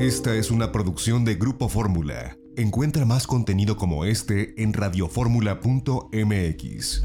Esta 0.00 0.34
es 0.34 0.50
una 0.50 0.72
producción 0.72 1.24
de 1.26 1.34
Grupo 1.34 1.68
Fórmula. 1.68 2.38
Encuentra 2.56 3.04
más 3.04 3.26
contenido 3.26 3.76
como 3.76 4.06
este 4.06 4.54
en 4.62 4.72
radioformula.mx. 4.72 7.02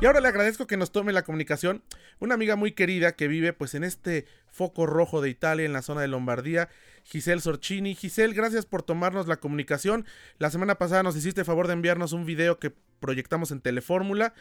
Y 0.00 0.06
ahora 0.06 0.20
le 0.20 0.28
agradezco 0.28 0.68
que 0.68 0.76
nos 0.76 0.92
tome 0.92 1.12
la 1.12 1.24
comunicación 1.24 1.82
una 2.20 2.34
amiga 2.34 2.54
muy 2.54 2.70
querida 2.70 3.16
que 3.16 3.26
vive 3.26 3.52
pues 3.52 3.74
en 3.74 3.82
este 3.82 4.26
foco 4.46 4.86
rojo 4.86 5.20
de 5.20 5.28
Italia 5.28 5.66
en 5.66 5.72
la 5.72 5.82
zona 5.82 6.02
de 6.02 6.08
Lombardía, 6.08 6.68
Giselle 7.02 7.40
Sorcini. 7.40 7.96
Giselle, 7.96 8.32
gracias 8.32 8.64
por 8.64 8.84
tomarnos 8.84 9.26
la 9.26 9.38
comunicación. 9.38 10.06
La 10.38 10.52
semana 10.52 10.76
pasada 10.76 11.02
nos 11.02 11.16
hiciste 11.16 11.42
favor 11.42 11.66
de 11.66 11.72
enviarnos 11.72 12.12
un 12.12 12.26
video 12.26 12.60
que 12.60 12.72
proyectamos 13.00 13.50
en 13.50 13.60
Telefórmula. 13.60 14.34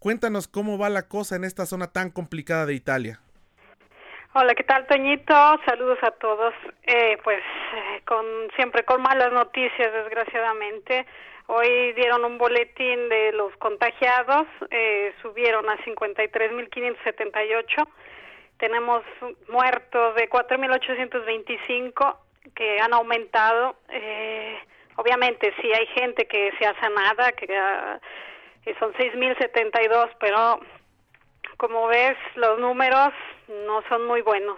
Cuéntanos 0.00 0.48
cómo 0.48 0.78
va 0.78 0.90
la 0.90 1.06
cosa 1.06 1.36
en 1.36 1.44
esta 1.44 1.64
zona 1.64 1.92
tan 1.92 2.10
complicada 2.10 2.66
de 2.66 2.74
Italia. 2.74 3.20
Hola, 4.32 4.54
¿qué 4.54 4.62
tal, 4.62 4.86
Toñito? 4.86 5.34
Saludos 5.66 5.98
a 6.02 6.12
todos. 6.12 6.54
Eh, 6.84 7.18
pues 7.24 7.40
eh, 7.40 8.00
con 8.06 8.24
siempre 8.54 8.84
con 8.84 9.02
malas 9.02 9.32
noticias, 9.32 9.92
desgraciadamente. 9.92 11.04
Hoy 11.48 11.92
dieron 11.94 12.24
un 12.24 12.38
boletín 12.38 13.08
de 13.08 13.32
los 13.32 13.52
contagiados, 13.56 14.46
eh, 14.70 15.12
subieron 15.20 15.68
a 15.68 15.76
53.578. 15.78 17.88
Tenemos 18.58 19.02
muertos 19.48 20.14
de 20.14 20.30
4.825 20.30 22.16
que 22.54 22.78
han 22.78 22.94
aumentado. 22.94 23.74
Eh, 23.88 24.60
obviamente, 24.94 25.52
sí 25.60 25.72
hay 25.72 25.88
gente 25.88 26.28
que 26.28 26.52
se 26.56 26.66
hace 26.66 26.88
nada, 26.90 27.32
que 27.32 27.48
son 28.78 28.92
6.072, 28.92 30.08
pero 30.20 30.60
como 31.60 31.88
ves, 31.88 32.16
los 32.36 32.58
números 32.58 33.12
no 33.66 33.82
son 33.90 34.06
muy 34.06 34.22
buenos. 34.22 34.56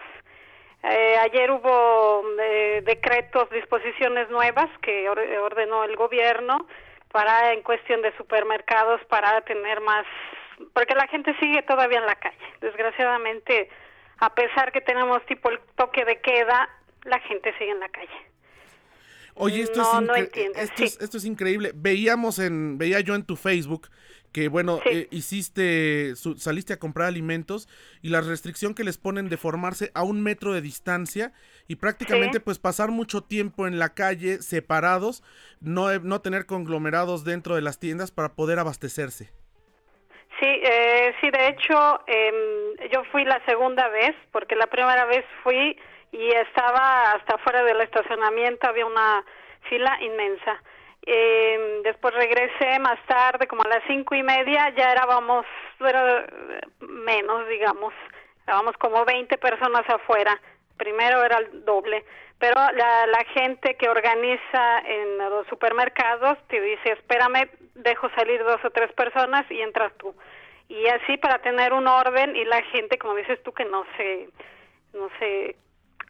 Eh, 0.84 1.16
ayer 1.18 1.50
hubo 1.50 2.22
eh, 2.40 2.80
decretos, 2.86 3.50
disposiciones 3.50 4.30
nuevas 4.30 4.68
que 4.82 5.08
ordenó 5.08 5.82
el 5.82 5.96
gobierno 5.96 6.68
para 7.10 7.54
en 7.54 7.62
cuestión 7.62 8.02
de 8.02 8.16
supermercados 8.16 9.00
para 9.08 9.40
tener 9.40 9.80
más, 9.80 10.06
porque 10.72 10.94
la 10.94 11.08
gente 11.08 11.34
sigue 11.40 11.62
todavía 11.62 11.98
en 11.98 12.06
la 12.06 12.14
calle. 12.14 12.36
Desgraciadamente, 12.60 13.68
a 14.18 14.32
pesar 14.32 14.70
que 14.70 14.80
tenemos 14.80 15.26
tipo 15.26 15.50
el 15.50 15.58
toque 15.74 16.04
de 16.04 16.20
queda, 16.20 16.68
la 17.02 17.18
gente 17.18 17.52
sigue 17.58 17.72
en 17.72 17.80
la 17.80 17.88
calle. 17.88 18.32
Oye, 19.34 19.62
esto, 19.62 19.82
es, 20.78 21.00
esto 21.00 21.16
es 21.16 21.24
increíble. 21.24 21.72
Veíamos 21.74 22.38
en, 22.38 22.78
veía 22.78 23.00
yo 23.00 23.16
en 23.16 23.26
tu 23.26 23.34
Facebook 23.34 23.88
que 24.32 24.48
bueno, 24.48 24.80
eh, 24.86 25.08
hiciste, 25.10 26.14
saliste 26.16 26.72
a 26.72 26.78
comprar 26.78 27.08
alimentos 27.08 27.68
y 28.02 28.08
la 28.08 28.20
restricción 28.20 28.74
que 28.74 28.84
les 28.84 28.98
ponen 28.98 29.28
de 29.28 29.36
formarse 29.36 29.90
a 29.94 30.02
un 30.02 30.22
metro 30.22 30.52
de 30.52 30.60
distancia 30.60 31.32
y 31.68 31.76
prácticamente 31.76 32.40
pues 32.40 32.58
pasar 32.58 32.90
mucho 32.90 33.22
tiempo 33.22 33.66
en 33.66 33.78
la 33.78 33.94
calle 33.94 34.38
separados, 34.38 35.22
no, 35.60 35.98
no 36.00 36.20
tener 36.20 36.46
conglomerados 36.46 37.24
dentro 37.24 37.54
de 37.54 37.62
las 37.62 37.78
tiendas 37.78 38.10
para 38.10 38.34
poder 38.34 38.58
abastecerse. 38.58 39.30
Sí, 40.40 40.48
eh, 40.48 41.14
sí, 41.20 41.30
de 41.30 41.48
hecho 41.48 42.00
em, 42.06 42.90
yo 42.90 43.04
fui 43.12 43.24
la 43.24 43.44
segunda 43.44 43.86
vez 43.88 44.14
porque 44.32 44.56
la 44.56 44.66
primera 44.66 45.04
vez 45.04 45.24
fui 45.44 45.78
y 46.10 46.28
estaba 46.30 47.12
hasta 47.12 47.38
fuera 47.38 47.62
del 47.64 47.80
estacionamiento, 47.80 48.66
había 48.66 48.86
una 48.86 49.24
fila 49.68 49.98
inmensa. 50.00 50.62
Eh, 51.04 51.80
después 51.82 52.14
regresé 52.14 52.78
más 52.78 52.98
tarde, 53.06 53.46
como 53.46 53.62
a 53.64 53.68
las 53.68 53.82
cinco 53.86 54.14
y 54.14 54.22
media, 54.22 54.70
ya 54.70 54.92
éramos 54.92 55.44
era 55.80 56.26
menos, 56.80 57.48
digamos, 57.48 57.92
éramos 58.46 58.76
como 58.76 59.04
20 59.04 59.36
personas 59.38 59.82
afuera. 59.88 60.40
Primero 60.76 61.24
era 61.24 61.38
el 61.38 61.64
doble, 61.64 62.04
pero 62.38 62.54
la, 62.54 63.06
la 63.06 63.24
gente 63.34 63.74
que 63.76 63.88
organiza 63.88 64.80
en 64.84 65.18
los 65.18 65.46
supermercados 65.48 66.38
te 66.48 66.60
dice, 66.60 66.92
espérame, 66.92 67.48
dejo 67.74 68.08
salir 68.16 68.42
dos 68.44 68.64
o 68.64 68.70
tres 68.70 68.92
personas 68.92 69.48
y 69.50 69.60
entras 69.60 69.92
tú. 69.98 70.14
Y 70.68 70.86
así 70.86 71.16
para 71.18 71.38
tener 71.40 71.72
un 71.72 71.86
orden 71.86 72.34
y 72.36 72.44
la 72.44 72.62
gente, 72.62 72.98
como 72.98 73.14
dices 73.14 73.42
tú, 73.42 73.52
que 73.52 73.64
no 73.64 73.84
se, 73.96 74.28
no 74.94 75.08
se 75.18 75.56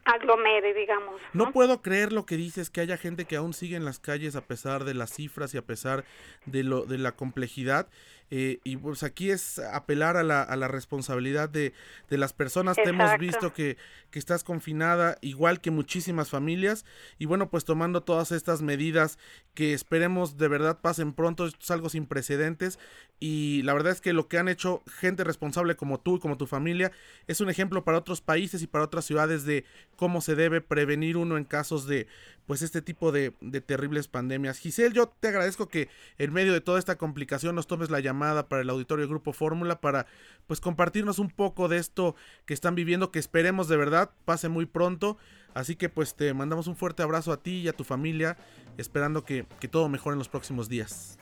aglomere, 0.05 0.75
digamos. 0.75 1.21
¿no? 1.33 1.53
puedo 1.53 1.83
creer 1.83 2.13
lo 2.13 2.27
que 2.27 2.37
dices, 2.37 2.71
que 2.71 2.81
haya 2.81 2.97
gente 2.97 3.25
que 3.25 3.37
aún 3.37 3.55
sigue 3.55 3.77
en 3.77 3.85
las 3.85 3.99
calles 3.99 4.37
a 4.37 4.47
pesar 4.47 4.85
de 4.85 4.95
las 4.95 5.13
cifras 5.13 5.55
y 5.55 5.59
a 5.59 5.63
pesar 5.63 6.05
de, 6.47 6.63
lo, 6.63 6.85
de 6.85 6.99
la 6.99 7.13
complejidad. 7.13 7.89
Eh, 8.35 8.61
y 8.65 8.79
pues 8.79 9.03
aquí 9.03 9.31
es 9.31 9.59
apelar 9.59 10.17
a 10.17 10.23
la, 10.23 10.43
a 10.43 10.57
la 10.57 10.67
responsabilidad 10.67 11.51
de, 11.51 11.75
de, 12.09 12.17
las 12.17 12.33
personas. 12.33 12.77
Te 12.77 12.89
hemos 12.89 13.19
visto 13.19 13.53
que, 13.53 13.77
que, 14.11 14.19
estás 14.19 14.43
confinada, 14.43 15.19
igual 15.21 15.61
que 15.61 15.71
muchísimas 15.71 16.31
familias. 16.31 16.87
Y 17.19 17.27
bueno, 17.27 17.51
pues 17.51 17.67
tomando 17.67 18.03
todas 18.03 18.33
estas 18.33 18.63
medidas 18.63 19.19
que 19.53 19.75
esperemos 19.75 20.39
de 20.39 20.49
verdad 20.49 20.81
pasen 20.81 21.13
pronto, 21.13 21.47
es 21.47 21.71
algo 21.71 21.91
sin 21.91 22.07
precedentes. 22.07 22.79
Y 23.21 23.63
la 23.65 23.75
verdad 23.75 23.93
es 23.93 24.01
que 24.01 24.15
lo 24.15 24.29
que 24.29 24.39
han 24.39 24.49
hecho 24.49 24.83
gente 24.99 25.25
responsable 25.25 25.77
como 25.77 26.01
tú 26.01 26.17
y 26.17 26.19
como 26.19 26.39
tu 26.39 26.47
familia 26.47 26.91
es 27.27 27.43
un 27.43 27.51
ejemplo 27.51 27.85
para 27.85 27.99
otros 27.99 28.23
países 28.23 28.63
y 28.63 28.67
para 28.67 28.85
otras 28.85 29.05
ciudades 29.05 29.45
de 29.45 29.67
cómo 30.03 30.21
se 30.21 30.35
debe 30.35 30.61
prevenir 30.61 31.17
uno 31.17 31.37
en 31.37 31.45
casos 31.45 31.87
de 31.87 32.09
pues 32.45 32.61
este 32.63 32.83
tipo 32.83 33.13
de, 33.13 33.35
de 33.41 33.61
terribles 33.61 34.09
pandemias. 34.09 34.59
Giselle, 34.59 34.93
yo 34.93 35.07
te 35.07 35.29
agradezco 35.29 35.69
que 35.69 35.89
en 36.19 36.33
medio 36.33 36.53
de 36.53 36.61
toda 36.61 36.81
esta 36.81 36.99
complicación 36.99 37.55
nos 37.55 37.69
tomes 37.69 37.89
la 37.89 38.01
llamada 38.01 38.49
para 38.49 38.63
el 38.63 38.71
auditorio 38.71 39.07
Grupo 39.07 39.33
Fórmula 39.33 39.81
para 39.81 40.07
pues 40.49 40.59
compartirnos 40.59 41.21
un 41.21 41.31
poco 41.31 41.69
de 41.69 41.79
esto 41.79 42.17
que 42.47 42.53
están 42.53 42.75
viviendo, 42.75 43.13
que 43.13 43.21
esperemos 43.21 43.69
de 43.69 43.77
verdad 43.77 44.11
pase 44.25 44.49
muy 44.49 44.67
pronto. 44.67 45.19
Así 45.55 45.77
que 45.77 45.89
pues 45.89 46.17
te 46.17 46.35
mandamos 46.35 46.67
un 46.67 46.75
fuerte 46.75 47.05
abrazo 47.05 47.31
a 47.31 47.41
ti 47.41 47.61
y 47.61 47.69
a 47.69 47.73
tu 47.73 47.85
familia, 47.85 48.37
esperando 48.79 49.25
que, 49.25 49.47
que 49.61 49.69
todo 49.69 49.89
mejore 49.89 50.15
en 50.15 50.19
los 50.19 50.29
próximos 50.29 50.69
días. 50.69 51.17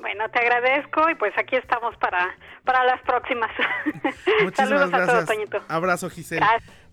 Bueno, 0.00 0.28
te 0.30 0.38
agradezco 0.40 1.08
y 1.10 1.14
pues 1.14 1.32
aquí 1.36 1.56
estamos 1.56 1.96
para, 1.96 2.36
para 2.64 2.84
las 2.84 3.00
próximas. 3.02 3.50
Muchísimas 4.42 4.56
Saludos 4.56 4.90
gracias. 4.90 5.08
a 5.08 5.12
todos, 5.12 5.26
Toñito. 5.26 5.60
Abrazo, 5.68 6.10
Giselle. 6.10 6.44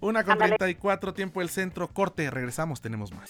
Una 0.02 0.24
con 0.24 0.38
34, 0.38 1.14
tiempo 1.14 1.42
el 1.42 1.50
centro, 1.50 1.90
corte, 1.90 2.32
regresamos, 2.32 2.80
tenemos 2.80 3.12
más. 3.12 3.30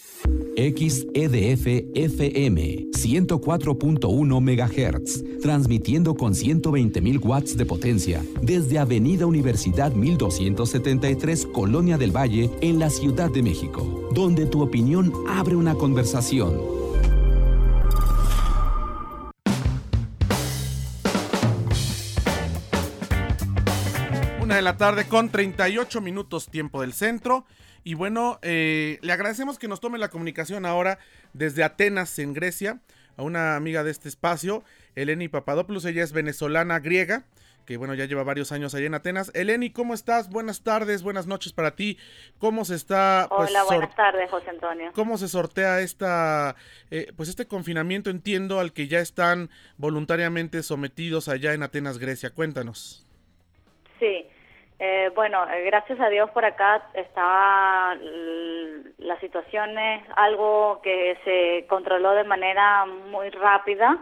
XEDF 0.55 1.65
FM 1.95 2.89
104.1 2.91 4.39
MHz, 4.39 5.41
transmitiendo 5.41 6.13
con 6.13 6.33
120.000 6.33 7.25
watts 7.25 7.57
de 7.57 7.65
potencia 7.65 8.21
desde 8.43 8.77
Avenida 8.77 9.25
Universidad 9.25 9.93
1273, 9.93 11.47
Colonia 11.47 11.97
del 11.97 12.15
Valle, 12.15 12.51
en 12.61 12.77
la 12.77 12.91
Ciudad 12.91 13.31
de 13.31 13.41
México, 13.41 14.09
donde 14.13 14.45
tu 14.45 14.61
opinión 14.61 15.11
abre 15.27 15.55
una 15.55 15.73
conversación. 15.73 16.78
De 24.59 24.63
la 24.63 24.75
tarde 24.75 25.07
con 25.07 25.29
38 25.29 26.01
minutos 26.01 26.49
tiempo 26.49 26.81
del 26.81 26.91
centro. 26.91 27.45
Y 27.85 27.93
bueno, 27.93 28.39
eh, 28.41 28.99
le 29.01 29.13
agradecemos 29.13 29.57
que 29.57 29.69
nos 29.69 29.79
tome 29.79 29.97
la 29.97 30.09
comunicación 30.09 30.65
ahora 30.65 30.99
desde 31.31 31.63
Atenas, 31.63 32.19
en 32.19 32.33
Grecia, 32.33 32.81
a 33.15 33.23
una 33.23 33.55
amiga 33.55 33.85
de 33.85 33.91
este 33.91 34.09
espacio, 34.09 34.65
Eleni 34.95 35.29
Papadopoulos. 35.29 35.85
Ella 35.85 36.03
es 36.03 36.11
venezolana 36.11 36.79
griega, 36.79 37.23
que 37.65 37.77
bueno, 37.77 37.93
ya 37.93 38.03
lleva 38.03 38.23
varios 38.23 38.51
años 38.51 38.75
allá 38.75 38.87
en 38.87 38.95
Atenas. 38.95 39.31
Eleni, 39.33 39.69
¿cómo 39.69 39.93
estás? 39.93 40.29
Buenas 40.29 40.61
tardes, 40.61 41.03
buenas 41.03 41.25
noches 41.25 41.53
para 41.53 41.77
ti. 41.77 41.97
¿Cómo 42.37 42.65
se 42.65 42.75
está? 42.75 43.27
Pues, 43.29 43.51
Hola, 43.51 43.63
buenas 43.63 43.95
tardes, 43.95 44.29
José 44.29 44.49
Antonio. 44.49 44.91
¿Cómo 44.93 45.17
se 45.17 45.29
sortea 45.29 45.79
esta, 45.79 46.57
eh, 46.91 47.13
pues 47.15 47.29
este 47.29 47.47
confinamiento, 47.47 48.09
entiendo, 48.09 48.59
al 48.59 48.73
que 48.73 48.89
ya 48.89 48.99
están 48.99 49.51
voluntariamente 49.77 50.63
sometidos 50.63 51.29
allá 51.29 51.53
en 51.53 51.63
Atenas, 51.63 51.97
Grecia? 51.97 52.31
Cuéntanos. 52.31 53.05
Sí. 53.99 54.27
Eh, 54.81 55.11
bueno, 55.13 55.43
eh, 55.49 55.63
gracias 55.65 55.99
a 55.99 56.07
Dios 56.07 56.29
por 56.31 56.45
acá 56.45 56.81
está 56.93 57.97
la 58.97 59.19
situación 59.19 59.77
es 59.77 60.03
algo 60.15 60.79
que 60.81 61.17
se 61.25 61.67
controló 61.67 62.13
de 62.13 62.23
manera 62.23 62.85
muy 62.85 63.29
rápida. 63.29 63.97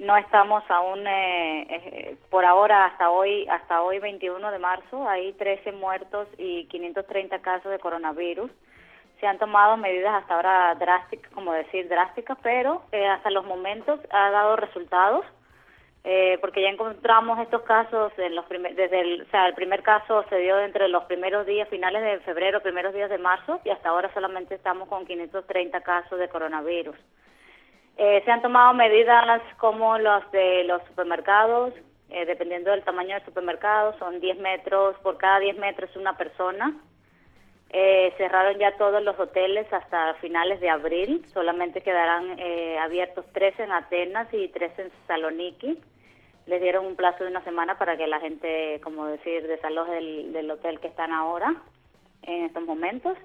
No 0.00 0.16
estamos 0.16 0.64
aún 0.68 1.06
eh, 1.06 2.16
por 2.28 2.44
ahora 2.44 2.86
hasta 2.86 3.10
hoy 3.10 3.46
hasta 3.48 3.82
hoy 3.82 4.00
21 4.00 4.50
de 4.50 4.58
marzo 4.58 5.08
hay 5.08 5.32
13 5.34 5.70
muertos 5.72 6.26
y 6.38 6.66
530 6.66 7.38
casos 7.38 7.70
de 7.70 7.78
coronavirus. 7.78 8.50
Se 9.20 9.28
han 9.28 9.38
tomado 9.38 9.76
medidas 9.76 10.14
hasta 10.14 10.34
ahora 10.34 10.74
drásticas, 10.74 11.30
como 11.32 11.52
decir 11.52 11.88
drásticas, 11.88 12.36
pero 12.42 12.82
hasta 13.10 13.30
los 13.30 13.46
momentos 13.46 14.00
ha 14.10 14.30
dado 14.30 14.56
resultados 14.56 15.24
eh, 16.08 16.38
porque 16.40 16.62
ya 16.62 16.68
encontramos 16.68 17.36
estos 17.40 17.62
casos 17.62 18.12
en 18.16 18.36
los 18.36 18.48
desde 18.48 19.00
el, 19.00 19.22
o 19.22 19.30
sea, 19.32 19.48
el 19.48 19.54
primer 19.54 19.82
caso 19.82 20.24
se 20.28 20.38
dio 20.38 20.56
entre 20.60 20.86
los 20.86 21.02
primeros 21.06 21.44
días, 21.46 21.68
finales 21.68 22.00
de 22.00 22.20
febrero, 22.20 22.62
primeros 22.62 22.94
días 22.94 23.10
de 23.10 23.18
marzo, 23.18 23.60
y 23.64 23.70
hasta 23.70 23.88
ahora 23.88 24.08
solamente 24.14 24.54
estamos 24.54 24.88
con 24.88 25.04
530 25.04 25.80
casos 25.80 26.16
de 26.20 26.28
coronavirus. 26.28 26.96
Eh, 27.96 28.22
se 28.24 28.30
han 28.30 28.40
tomado 28.40 28.72
medidas 28.72 29.42
como 29.56 29.98
las 29.98 30.30
de 30.30 30.62
los 30.62 30.80
supermercados, 30.84 31.74
eh, 32.08 32.24
dependiendo 32.24 32.70
del 32.70 32.84
tamaño 32.84 33.16
del 33.16 33.24
supermercado, 33.24 33.98
son 33.98 34.20
10 34.20 34.38
metros, 34.38 34.94
por 35.02 35.18
cada 35.18 35.40
10 35.40 35.58
metros 35.58 35.90
una 35.96 36.16
persona. 36.16 36.72
Eh, 37.70 38.14
cerraron 38.16 38.60
ya 38.60 38.76
todos 38.76 39.02
los 39.02 39.18
hoteles 39.18 39.66
hasta 39.72 40.14
finales 40.14 40.60
de 40.60 40.70
abril, 40.70 41.26
solamente 41.34 41.80
quedarán 41.80 42.38
eh, 42.38 42.78
abiertos 42.78 43.24
tres 43.32 43.58
en 43.58 43.72
Atenas 43.72 44.32
y 44.32 44.46
tres 44.48 44.70
en 44.78 44.92
Saloniki. 45.08 45.76
Les 46.46 46.60
dieron 46.60 46.86
un 46.86 46.96
plazo 46.96 47.24
de 47.24 47.30
una 47.30 47.42
semana 47.44 47.76
para 47.76 47.96
que 47.96 48.06
la 48.06 48.20
gente, 48.20 48.80
como 48.82 49.06
decir, 49.06 49.46
desaloje 49.46 49.92
del, 49.92 50.32
del 50.32 50.50
hotel 50.50 50.80
que 50.80 50.88
están 50.88 51.12
ahora, 51.12 51.54
en 52.22 52.44
estos 52.44 52.64
momentos. 52.64 53.16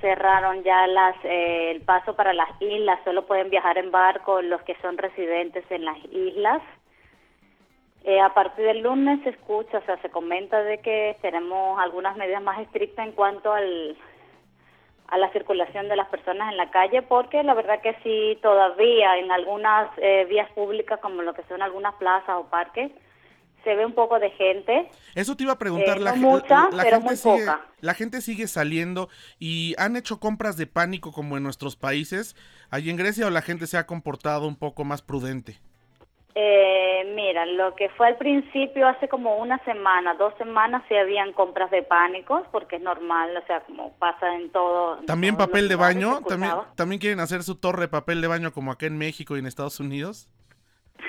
Cerraron 0.00 0.62
ya 0.62 0.86
las, 0.86 1.16
eh, 1.24 1.72
el 1.72 1.80
paso 1.82 2.14
para 2.14 2.32
las 2.32 2.50
islas, 2.60 3.00
solo 3.04 3.26
pueden 3.26 3.50
viajar 3.50 3.78
en 3.78 3.90
barco 3.90 4.42
los 4.42 4.62
que 4.62 4.76
son 4.76 4.96
residentes 4.96 5.64
en 5.70 5.84
las 5.84 5.98
islas. 6.12 6.62
Eh, 8.04 8.20
a 8.20 8.32
partir 8.32 8.64
del 8.64 8.80
lunes 8.80 9.20
se 9.24 9.30
escucha, 9.30 9.78
o 9.78 9.82
sea, 9.82 10.00
se 10.00 10.08
comenta 10.08 10.62
de 10.62 10.78
que 10.78 11.16
tenemos 11.20 11.80
algunas 11.80 12.16
medidas 12.16 12.42
más 12.42 12.60
estrictas 12.60 13.06
en 13.06 13.12
cuanto 13.12 13.52
al, 13.52 13.96
a 15.08 15.18
la 15.18 15.30
circulación 15.32 15.88
de 15.88 15.96
las 15.96 16.08
personas 16.08 16.50
en 16.52 16.56
la 16.58 16.70
calle, 16.70 17.02
porque 17.02 17.42
la 17.42 17.54
verdad 17.54 17.80
que 17.82 17.96
sí, 18.02 18.38
todavía 18.42 19.16
en 19.18 19.30
algunas 19.32 19.90
eh, 19.98 20.26
vías 20.28 20.50
públicas, 20.52 21.00
como 21.00 21.22
lo 21.22 21.34
que 21.34 21.42
son 21.48 21.62
algunas 21.62 21.94
plazas 21.94 22.36
o 22.38 22.44
parques, 22.50 22.92
se 23.64 23.74
ve 23.74 23.84
un 23.84 23.92
poco 23.94 24.18
de 24.18 24.30
gente. 24.30 24.88
Eso 25.14 25.36
te 25.36 25.42
iba 25.42 25.52
a 25.52 25.58
preguntar, 25.58 25.96
Eh, 25.96 26.00
la, 26.00 26.12
no 26.12 26.16
mucha, 26.18 26.68
la 26.70 26.82
pero 26.84 26.96
gente 26.96 27.04
muy 27.08 27.16
sigue, 27.16 27.38
poca. 27.46 27.60
la 27.80 27.94
gente 27.94 28.20
sigue 28.20 28.46
saliendo 28.46 29.08
y 29.38 29.74
han 29.78 29.96
hecho 29.96 30.20
compras 30.20 30.56
de 30.56 30.66
pánico 30.66 31.10
como 31.12 31.36
en 31.36 31.42
nuestros 31.42 31.74
países. 31.76 32.36
Allí 32.70 32.88
en 32.90 32.96
Grecia 32.96 33.26
o 33.26 33.30
la 33.30 33.42
gente 33.42 33.66
se 33.66 33.76
ha 33.76 33.86
comportado 33.86 34.46
un 34.46 34.56
poco 34.56 34.84
más 34.84 35.02
prudente. 35.02 35.58
Eh, 36.34 37.12
mira, 37.14 37.46
lo 37.46 37.74
que 37.74 37.88
fue 37.90 38.06
al 38.06 38.16
principio, 38.16 38.86
hace 38.86 39.08
como 39.08 39.38
una 39.38 39.58
semana, 39.64 40.14
dos 40.14 40.32
semanas, 40.38 40.82
sí 40.88 40.94
habían 40.94 41.32
compras 41.32 41.70
de 41.70 41.82
pánicos, 41.82 42.42
porque 42.52 42.76
es 42.76 42.82
normal, 42.82 43.36
o 43.36 43.46
sea, 43.46 43.60
como 43.60 43.92
pasa 43.94 44.34
en 44.34 44.50
todo. 44.50 44.98
También 45.06 45.36
papel 45.36 45.68
de 45.68 45.76
baño, 45.76 46.20
también, 46.28 46.52
también 46.76 47.00
quieren 47.00 47.20
hacer 47.20 47.42
su 47.42 47.56
torre 47.56 47.82
de 47.82 47.88
papel 47.88 48.20
de 48.20 48.28
baño 48.28 48.52
como 48.52 48.70
acá 48.70 48.86
en 48.86 48.98
México 48.98 49.36
y 49.36 49.40
en 49.40 49.46
Estados 49.46 49.80
Unidos. 49.80 50.28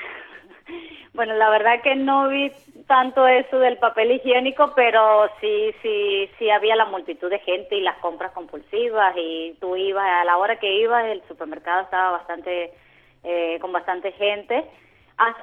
Bueno, 1.12 1.34
la 1.34 1.50
verdad 1.50 1.82
que 1.84 1.98
no 1.98 2.30
vi 2.30 2.50
tanto 2.88 3.28
eso 3.28 3.60
del 3.60 3.78
papel 3.78 4.12
higiénico, 4.14 4.72
pero 4.74 5.30
sí, 5.42 5.76
sí, 5.82 6.30
sí 6.40 6.50
había 6.50 6.78
la 6.78 6.86
multitud 6.86 7.30
de 7.30 7.40
gente 7.40 7.76
y 7.76 7.82
las 7.82 7.98
compras 7.98 8.32
compulsivas 8.32 9.14
y 9.18 9.58
tú 9.60 9.76
ibas, 9.76 10.06
a 10.06 10.24
la 10.24 10.38
hora 10.38 10.60
que 10.60 10.80
ibas, 10.80 11.06
el 11.08 11.22
supermercado 11.28 11.82
estaba 11.82 12.12
bastante, 12.12 12.72
eh, 13.24 13.58
con 13.60 13.74
bastante 13.74 14.14
gente. 14.14 14.64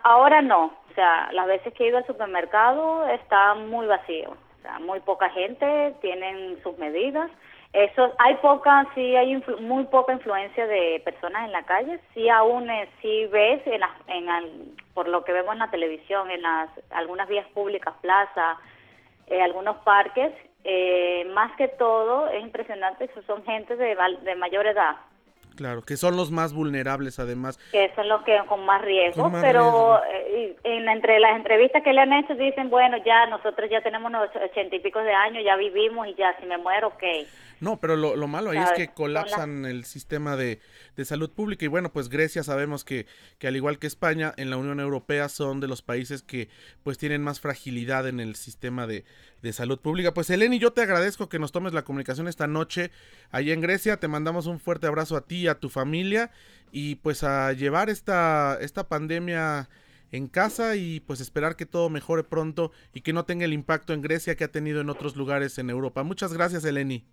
Ahora 0.03 0.41
no, 0.43 0.65
o 0.91 0.95
sea, 0.95 1.29
las 1.33 1.47
veces 1.47 1.73
que 1.75 1.85
he 1.85 1.89
ido 1.89 1.99
al 1.99 2.07
supermercado 2.07 3.07
está 3.09 3.55
muy 3.55 3.87
vacío, 3.87 4.31
o 4.31 4.63
sea, 4.63 4.79
muy 4.79 5.01
poca 5.01 5.29
gente, 5.31 5.95
tienen 6.01 6.59
sus 6.63 6.77
medidas. 6.79 7.31
Eso, 7.73 8.11
hay 8.19 8.37
poca, 8.37 8.87
sí 8.95 9.15
hay 9.17 9.35
influ- 9.35 9.61
muy 9.61 9.85
poca 9.85 10.15
influencia 10.15 10.67
de 10.67 11.03
personas 11.05 11.45
en 11.45 11.53
la 11.53 11.63
calle, 11.65 12.01
sí 12.15 12.27
aún 12.31 12.71
eh, 12.71 12.89
sí 13.03 13.27
ves 13.27 13.61
en, 13.67 13.81
las- 13.81 14.01
en 14.09 14.31
al- 14.31 14.51
por 14.95 15.09
lo 15.09 15.25
que 15.25 15.33
vemos 15.35 15.53
en 15.53 15.59
la 15.59 15.71
televisión, 15.71 16.31
en 16.31 16.41
las 16.41 16.71
algunas 16.91 17.29
vías 17.29 17.47
públicas, 17.49 17.93
plazas, 18.01 18.57
eh, 19.27 19.43
algunos 19.43 19.77
parques, 19.79 20.33
eh, 20.65 21.29
más 21.35 21.55
que 21.57 21.69
todo 21.69 22.29
es 22.29 22.43
impresionante 22.43 23.11
son 23.27 23.45
gente 23.45 23.77
de, 23.77 23.95
de 24.23 24.35
mayor 24.37 24.67
edad, 24.67 24.97
Claro, 25.57 25.83
que 25.83 25.97
son 25.97 26.17
los 26.17 26.31
más 26.31 26.53
vulnerables 26.53 27.19
además. 27.19 27.59
que 27.73 27.91
son 27.97 28.09
los 28.09 28.23
que 28.23 28.39
con 28.47 28.65
más 28.67 28.83
riesgo, 28.83 29.23
Con 29.25 29.33
más 29.33 29.43
pero 29.43 30.01
eh, 30.13 30.55
en 30.65 30.89
entre 30.89 31.19
las 31.19 31.37
entrevistas 31.37 31.83
que 31.83 31.93
le 31.93 32.03
han 32.03 32.13
hecho 32.13 32.35
dicen, 32.35 32.71
bueno, 32.71 32.97
ya 33.05 33.27
nosotros 33.27 33.69
ya 33.71 33.81
tenemos 33.81 34.11
unos 34.11 34.29
ochenta 34.37 34.77
y 34.77 34.81
pico 34.81 35.01
de 35.01 35.13
años, 35.13 35.43
ya 35.45 35.57
vivimos 35.57 36.07
y 36.09 36.15
ya 36.15 36.37
si 36.39 36.47
me 36.47 36.59
muero, 36.59 36.89
ok. 36.89 37.03
No, 37.61 37.81
pero 37.81 37.97
lo, 37.97 38.17
lo 38.17 38.29
malo 38.29 38.51
ahí 38.51 38.59
es 38.59 38.73
que 38.77 38.89
colapsan 38.93 39.65
el 39.65 39.85
sistema 39.85 40.37
de, 40.37 40.61
de 40.97 41.05
salud 41.05 41.31
pública 41.31 41.65
y 41.65 41.69
bueno, 41.69 41.93
pues 41.93 42.09
Grecia 42.09 42.43
sabemos 42.43 42.85
que, 42.85 43.07
que 43.39 43.49
al 43.49 43.57
igual 43.57 43.79
que 43.79 43.87
España, 43.87 44.35
en 44.37 44.51
la 44.51 44.59
Unión 44.59 44.79
Europea 44.79 45.29
son 45.29 45.61
de 45.61 45.69
los 45.69 45.81
países 45.81 46.23
que 46.23 46.49
pues 46.83 46.99
tienen 46.99 47.23
más 47.23 47.41
fragilidad 47.41 48.07
en 48.09 48.21
el 48.21 48.35
sistema 48.35 48.87
de, 48.87 49.05
de 49.43 49.53
salud 49.53 49.81
pública. 49.81 50.13
Pues 50.13 50.29
Eleni, 50.29 50.59
yo 50.59 50.73
te 50.73 50.83
agradezco 50.83 51.29
que 51.29 51.39
nos 51.39 51.53
tomes 51.53 51.73
la 51.73 51.83
comunicación 51.83 52.29
esta 52.29 52.47
noche 52.47 52.91
allá 53.31 53.55
en 53.55 53.61
Grecia, 53.63 53.99
te 53.99 54.09
mandamos 54.09 54.47
un 54.47 54.61
fuerte 54.61 54.87
abrazo 54.87 55.17
a 55.17 55.27
ti 55.27 55.37
y 55.37 55.49
a 55.49 55.59
tu 55.59 55.71
familia 55.71 56.31
y 56.73 56.97
pues 56.97 57.23
a 57.23 57.53
llevar 57.53 57.89
esta, 57.89 58.59
esta 58.61 58.87
pandemia 58.89 59.71
en 60.13 60.29
casa 60.29 60.77
y 60.77 61.01
pues 61.01 61.21
esperar 61.21 61.57
que 61.57 61.67
todo 61.67 61.89
mejore 61.91 62.23
pronto 62.23 62.71
y 62.93 63.01
que 63.01 63.13
no 63.13 63.25
tenga 63.25 63.45
el 63.45 63.53
impacto 63.53 63.93
en 63.93 64.03
Grecia 64.03 64.37
que 64.37 64.45
ha 64.45 64.53
tenido 64.53 64.81
en 64.81 64.91
otros 64.91 65.17
lugares 65.17 65.59
en 65.59 65.71
Europa. 65.71 66.03
Muchas 66.03 66.33
gracias, 66.33 66.65
Eleni. 66.65 67.05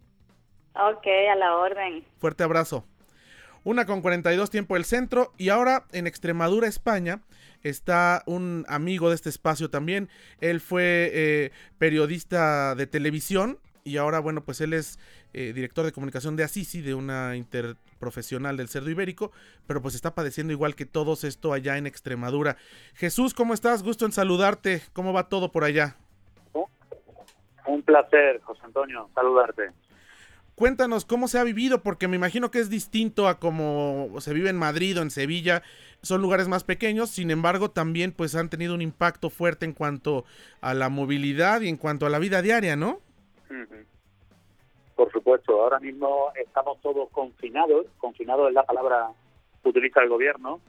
Ok, 0.76 1.08
a 1.32 1.36
la 1.36 1.56
orden. 1.56 2.04
Fuerte 2.18 2.44
abrazo. 2.44 2.86
Una 3.64 3.86
con 3.86 4.02
42 4.02 4.50
tiempo 4.50 4.76
el 4.76 4.84
centro 4.84 5.32
y 5.38 5.50
ahora 5.50 5.86
en 5.94 6.06
Extremadura, 6.06 6.68
España, 6.68 7.22
está 7.62 8.24
un 8.26 8.66
amigo 8.68 9.10
de 9.10 9.16
este 9.16 9.30
espacio 9.30 9.70
también. 9.70 10.10
Él 10.42 10.60
fue 10.60 11.12
eh, 11.14 11.52
periodista 11.78 12.76
de 12.76 12.88
televisión 12.88 13.60
y 13.86 13.98
ahora, 13.98 14.20
bueno, 14.20 14.44
pues 14.44 14.62
él 14.62 14.74
es 14.74 15.00
eh, 15.34 15.54
director 15.54 15.86
de 15.86 15.92
comunicación 15.92 16.36
de 16.36 16.44
Assisi, 16.44 16.82
de 16.82 16.94
una 16.94 17.36
interprofesional 17.36 18.58
del 18.58 18.68
cerdo 18.68 18.90
ibérico, 18.90 19.32
pero 19.66 19.82
pues 19.82 19.96
está 19.96 20.14
padeciendo 20.14 20.54
igual 20.54 20.76
que 20.76 20.86
todos 20.86 21.24
esto 21.24 21.54
allá 21.54 21.78
en 21.78 21.88
Extremadura. 21.88 22.58
Jesús, 22.96 23.34
¿cómo 23.34 23.54
estás? 23.54 23.84
Gusto 23.84 24.06
en 24.06 24.12
saludarte. 24.12 24.82
¿Cómo 24.94 25.14
va 25.14 25.30
todo 25.30 25.52
por 25.52 25.64
allá? 25.64 25.96
Un 27.66 27.82
placer, 27.82 28.42
José 28.42 28.62
Antonio, 28.66 29.10
saludarte. 29.16 29.72
Cuéntanos 30.56 31.06
cómo 31.06 31.28
se 31.28 31.40
ha 31.40 31.44
vivido, 31.44 31.82
porque 31.82 32.08
me 32.08 32.16
imagino 32.16 32.52
que 32.52 32.60
es 32.60 32.70
distinto 32.70 33.28
a 33.28 33.40
como 33.40 34.10
se 34.20 34.34
vive 34.34 34.50
en 34.50 34.58
Madrid 34.58 35.00
o 35.00 35.02
en 35.02 35.10
Sevilla. 35.10 35.64
Son 36.02 36.22
lugares 36.22 36.48
más 36.48 36.64
pequeños, 36.64 37.10
sin 37.10 37.32
embargo, 37.32 37.72
también 37.72 38.12
pues 38.12 38.36
han 38.36 38.50
tenido 38.50 38.76
un 38.76 38.82
impacto 38.82 39.30
fuerte 39.30 39.66
en 39.66 39.74
cuanto 39.74 40.26
a 40.62 40.74
la 40.74 40.90
movilidad 40.90 41.62
y 41.62 41.70
en 41.70 41.78
cuanto 41.78 42.06
a 42.06 42.10
la 42.10 42.20
vida 42.20 42.42
diaria, 42.42 42.76
¿no? 42.76 43.00
Por 44.96 45.12
supuesto, 45.12 45.62
ahora 45.62 45.80
mismo 45.80 46.32
estamos 46.36 46.80
todos 46.82 47.10
confinados, 47.10 47.88
confinados 47.98 48.50
es 48.50 48.54
la 48.54 48.64
palabra 48.64 49.10
que 49.64 49.70
utiliza 49.70 50.02
el 50.02 50.10
gobierno, 50.10 50.60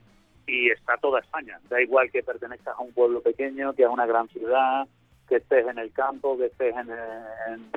y 0.47 0.71
está 0.71 0.97
toda 0.99 1.21
España. 1.21 1.59
Da 1.69 1.81
igual 1.81 2.11
que 2.11 2.23
pertenezcas 2.23 2.75
a 2.77 2.83
un 2.83 2.93
pueblo 2.93 3.23
pequeño, 3.23 3.75
que 3.75 3.85
a 3.85 3.91
una 3.91 4.07
gran 4.07 4.29
ciudad, 4.29 4.87
que 5.29 5.37
estés 5.37 5.67
en 5.67 5.79
el 5.79 5.93
campo, 5.93 6.37
que 6.37 6.47
estés 6.47 6.75
en, 6.77 6.91
en, 6.91 7.71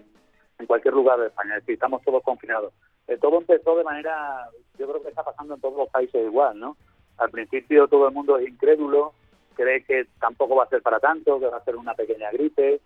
en 0.59 0.65
cualquier 0.65 0.93
lugar 0.93 1.19
de 1.19 1.27
España. 1.27 1.55
Es 1.55 1.61
decir, 1.61 1.75
estamos 1.75 2.01
todos 2.03 2.23
confinados. 2.23 2.73
Eh, 3.07 3.17
todo 3.17 3.37
empezó 3.37 3.75
de 3.77 3.83
manera, 3.83 4.49
yo 4.77 4.87
creo 4.87 5.01
que 5.01 5.09
está 5.09 5.23
pasando 5.23 5.55
en 5.55 5.61
todos 5.61 5.77
los 5.77 5.89
países 5.89 6.25
igual, 6.25 6.59
¿no? 6.59 6.75
Al 7.17 7.29
principio 7.29 7.87
todo 7.87 8.07
el 8.07 8.13
mundo 8.13 8.37
es 8.37 8.47
incrédulo, 8.47 9.13
cree 9.55 9.83
que 9.83 10.07
tampoco 10.19 10.55
va 10.55 10.65
a 10.65 10.69
ser 10.69 10.81
para 10.81 10.99
tanto, 10.99 11.39
que 11.39 11.47
va 11.47 11.57
a 11.57 11.63
ser 11.63 11.75
una 11.75 11.93
pequeña 11.93 12.31
gripe, 12.31 12.79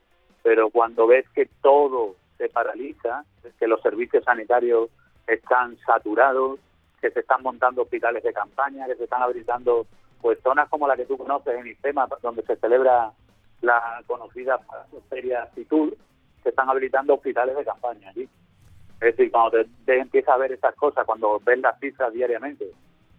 pero 0.43 0.69
cuando 0.69 1.07
ves 1.07 1.27
que 1.29 1.47
todo 1.61 2.15
se 2.37 2.49
paraliza, 2.49 3.25
que 3.59 3.67
los 3.67 3.81
servicios 3.81 4.23
sanitarios 4.23 4.89
están 5.27 5.77
saturados, 5.85 6.59
que 6.99 7.11
se 7.11 7.19
están 7.21 7.41
montando 7.41 7.81
hospitales 7.81 8.23
de 8.23 8.31
campaña, 8.31 8.87
que 8.87 8.95
se 8.95 9.03
están 9.03 9.21
habilitando 9.21 9.85
pues 10.21 10.39
zonas 10.43 10.69
como 10.69 10.87
la 10.87 10.95
que 10.95 11.05
tú 11.05 11.17
conoces 11.17 11.55
en 11.55 11.67
IFEMA, 11.67 12.07
donde 12.21 12.43
se 12.43 12.55
celebra 12.57 13.11
la 13.61 14.03
conocida 14.07 14.59
feria 15.09 15.47
Fitur, 15.55 15.95
se 16.43 16.49
están 16.49 16.69
habilitando 16.69 17.15
hospitales 17.15 17.55
de 17.55 17.65
campaña 17.65 18.09
allí. 18.09 18.27
Es 19.01 19.17
decir, 19.17 19.31
cuando 19.31 19.51
te, 19.51 19.69
te 19.85 19.99
empiezas 19.99 20.35
a 20.35 20.37
ver 20.37 20.51
estas 20.51 20.75
cosas, 20.75 21.05
cuando 21.05 21.39
ves 21.43 21.59
las 21.59 21.79
cifras 21.79 22.13
diariamente, 22.13 22.65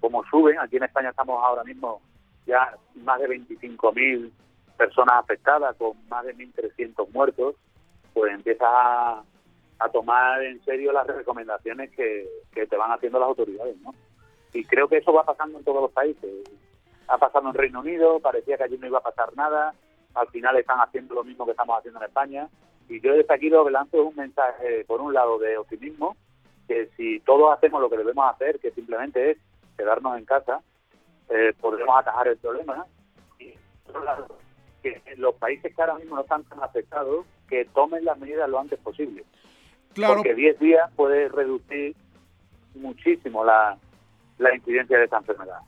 como 0.00 0.24
suben, 0.24 0.58
aquí 0.58 0.76
en 0.76 0.84
España 0.84 1.10
estamos 1.10 1.42
ahora 1.42 1.64
mismo 1.64 2.00
ya 2.46 2.76
más 2.96 3.20
de 3.20 3.28
25.000 3.28 4.30
personas 4.76 5.16
afectadas, 5.16 5.76
con 5.76 5.92
más 6.08 6.24
de 6.24 6.34
1.300 6.34 7.08
muertos, 7.12 7.54
pues 8.12 8.32
empiezas 8.32 8.68
a, 8.70 9.22
a 9.78 9.88
tomar 9.90 10.42
en 10.42 10.62
serio 10.64 10.92
las 10.92 11.06
recomendaciones 11.06 11.90
que, 11.90 12.28
que 12.52 12.66
te 12.66 12.76
van 12.76 12.92
haciendo 12.92 13.18
las 13.18 13.28
autoridades, 13.28 13.76
¿no? 13.80 13.94
Y 14.52 14.64
creo 14.64 14.88
que 14.88 14.98
eso 14.98 15.12
va 15.12 15.24
pasando 15.24 15.58
en 15.58 15.64
todos 15.64 15.82
los 15.82 15.92
países. 15.92 16.30
Ha 17.08 17.18
pasado 17.18 17.48
en 17.48 17.54
Reino 17.54 17.80
Unido, 17.80 18.20
parecía 18.20 18.56
que 18.56 18.64
allí 18.64 18.78
no 18.78 18.86
iba 18.86 18.98
a 18.98 19.02
pasar 19.02 19.34
nada, 19.34 19.74
al 20.14 20.28
final 20.28 20.56
están 20.56 20.78
haciendo 20.80 21.14
lo 21.14 21.24
mismo 21.24 21.44
que 21.44 21.52
estamos 21.52 21.78
haciendo 21.78 22.00
en 22.00 22.06
España. 22.06 22.48
Y 22.88 23.00
yo 23.00 23.14
desde 23.14 23.32
aquí 23.32 23.48
lo 23.48 23.64
que 23.64 23.70
lanzo 23.70 24.00
es 24.00 24.08
un 24.08 24.16
mensaje, 24.16 24.84
por 24.86 25.00
un 25.00 25.12
lado, 25.12 25.38
de 25.38 25.56
optimismo, 25.56 26.16
que 26.68 26.88
si 26.96 27.20
todos 27.20 27.56
hacemos 27.56 27.80
lo 27.80 27.90
que 27.90 27.96
debemos 27.96 28.32
hacer, 28.32 28.58
que 28.60 28.70
simplemente 28.72 29.32
es 29.32 29.38
quedarnos 29.76 30.18
en 30.18 30.24
casa, 30.24 30.60
eh, 31.28 31.52
podremos 31.60 31.98
atajar 31.98 32.28
el 32.28 32.36
problema. 32.36 32.86
Y 33.38 33.54
por 33.84 33.96
otro 33.96 34.04
lado, 34.04 34.38
que 34.82 35.00
los 35.16 35.34
países 35.36 35.74
que 35.74 35.80
ahora 35.80 35.94
mismo 35.94 36.16
no 36.16 36.22
están 36.22 36.44
tan 36.44 36.62
afectados, 36.62 37.24
que 37.48 37.64
tomen 37.66 38.04
las 38.04 38.18
medidas 38.18 38.48
lo 38.48 38.58
antes 38.58 38.78
posible. 38.78 39.24
Claro, 39.94 40.16
Porque 40.16 40.34
10 40.34 40.58
días 40.58 40.90
puede 40.96 41.28
reducir 41.28 41.94
muchísimo 42.74 43.44
la, 43.44 43.76
la 44.38 44.54
incidencia 44.54 44.98
de 44.98 45.04
esta 45.04 45.18
enfermedad. 45.18 45.58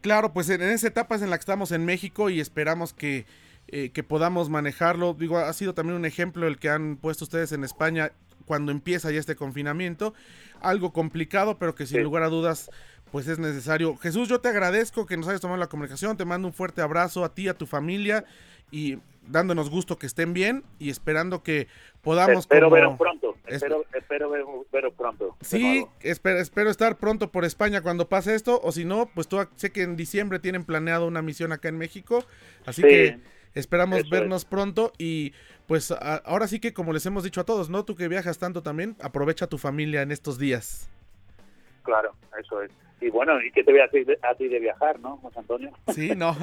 claro, 0.00 0.32
pues 0.32 0.48
en 0.48 0.62
esa 0.62 0.88
etapa 0.88 1.16
es 1.16 1.22
en 1.22 1.30
la 1.30 1.36
que 1.36 1.40
estamos 1.40 1.72
en 1.72 1.84
México 1.84 2.30
y 2.30 2.40
esperamos 2.40 2.94
que, 2.94 3.26
eh, 3.68 3.90
que 3.90 4.02
podamos 4.02 4.48
manejarlo. 4.48 5.14
Digo, 5.14 5.38
ha 5.38 5.52
sido 5.52 5.74
también 5.74 5.96
un 5.96 6.04
ejemplo 6.04 6.46
el 6.46 6.58
que 6.58 6.68
han 6.68 6.96
puesto 6.96 7.24
ustedes 7.24 7.52
en 7.52 7.64
España 7.64 8.12
cuando 8.44 8.72
empieza 8.72 9.10
ya 9.10 9.18
este 9.18 9.36
confinamiento. 9.36 10.14
Algo 10.60 10.92
complicado, 10.92 11.58
pero 11.58 11.74
que 11.74 11.86
sin 11.86 12.02
lugar 12.02 12.22
a 12.22 12.28
dudas 12.28 12.70
pues 13.10 13.28
es 13.28 13.38
necesario. 13.38 13.96
Jesús, 13.96 14.28
yo 14.28 14.40
te 14.40 14.48
agradezco 14.48 15.06
que 15.06 15.16
nos 15.16 15.28
hayas 15.28 15.40
tomado 15.40 15.58
la 15.58 15.68
comunicación, 15.68 16.16
te 16.16 16.24
mando 16.24 16.48
un 16.48 16.54
fuerte 16.54 16.82
abrazo 16.82 17.24
a 17.24 17.34
ti, 17.34 17.48
a 17.48 17.54
tu 17.54 17.66
familia 17.66 18.24
y 18.70 18.98
dándonos 19.28 19.70
gusto 19.70 19.98
que 19.98 20.06
estén 20.06 20.32
bien 20.32 20.64
y 20.78 20.90
esperando 20.90 21.42
que 21.42 21.68
podamos... 22.02 22.40
Espero 22.40 22.70
veros 22.70 22.98
pronto, 22.98 23.36
espero, 23.46 23.84
espero 23.92 24.30
veros 24.72 24.92
pronto. 24.94 25.36
Sí, 25.40 25.86
espero, 26.00 26.38
espero 26.38 26.70
estar 26.70 26.96
pronto 26.96 27.30
por 27.30 27.44
España 27.44 27.80
cuando 27.80 28.08
pase 28.08 28.34
esto, 28.34 28.60
o 28.62 28.72
si 28.72 28.84
no, 28.84 29.10
pues 29.14 29.28
tú 29.28 29.38
sé 29.56 29.70
que 29.70 29.82
en 29.82 29.96
diciembre 29.96 30.38
tienen 30.38 30.64
planeado 30.64 31.06
una 31.06 31.22
misión 31.22 31.52
acá 31.52 31.68
en 31.68 31.78
México, 31.78 32.24
así 32.66 32.82
que 32.82 33.18
esperamos 33.56 34.08
vernos 34.08 34.44
pronto 34.44 34.92
y 34.98 35.32
pues 35.66 35.90
ahora 35.90 36.46
sí 36.46 36.60
que 36.60 36.72
como 36.72 36.92
les 36.92 37.04
hemos 37.06 37.24
dicho 37.24 37.40
a 37.40 37.44
todos, 37.44 37.70
¿no? 37.70 37.84
Tú 37.84 37.96
que 37.96 38.06
viajas 38.06 38.38
tanto 38.38 38.62
también, 38.62 38.96
aprovecha 39.00 39.48
tu 39.48 39.58
familia 39.58 40.02
en 40.02 40.12
estos 40.12 40.38
días. 40.38 40.88
Claro, 41.82 42.14
eso 42.38 42.62
es. 42.62 42.70
Y 43.00 43.10
bueno, 43.10 43.40
¿y 43.42 43.50
qué 43.50 43.64
te 43.64 43.72
voy 43.72 43.80
a 43.80 43.88
decir 43.88 44.18
a 44.22 44.34
ti 44.34 44.48
de 44.48 44.58
viajar, 44.58 45.00
no, 45.00 45.16
José 45.18 45.38
Antonio? 45.40 45.70
Sí, 45.92 46.10
no. 46.16 46.36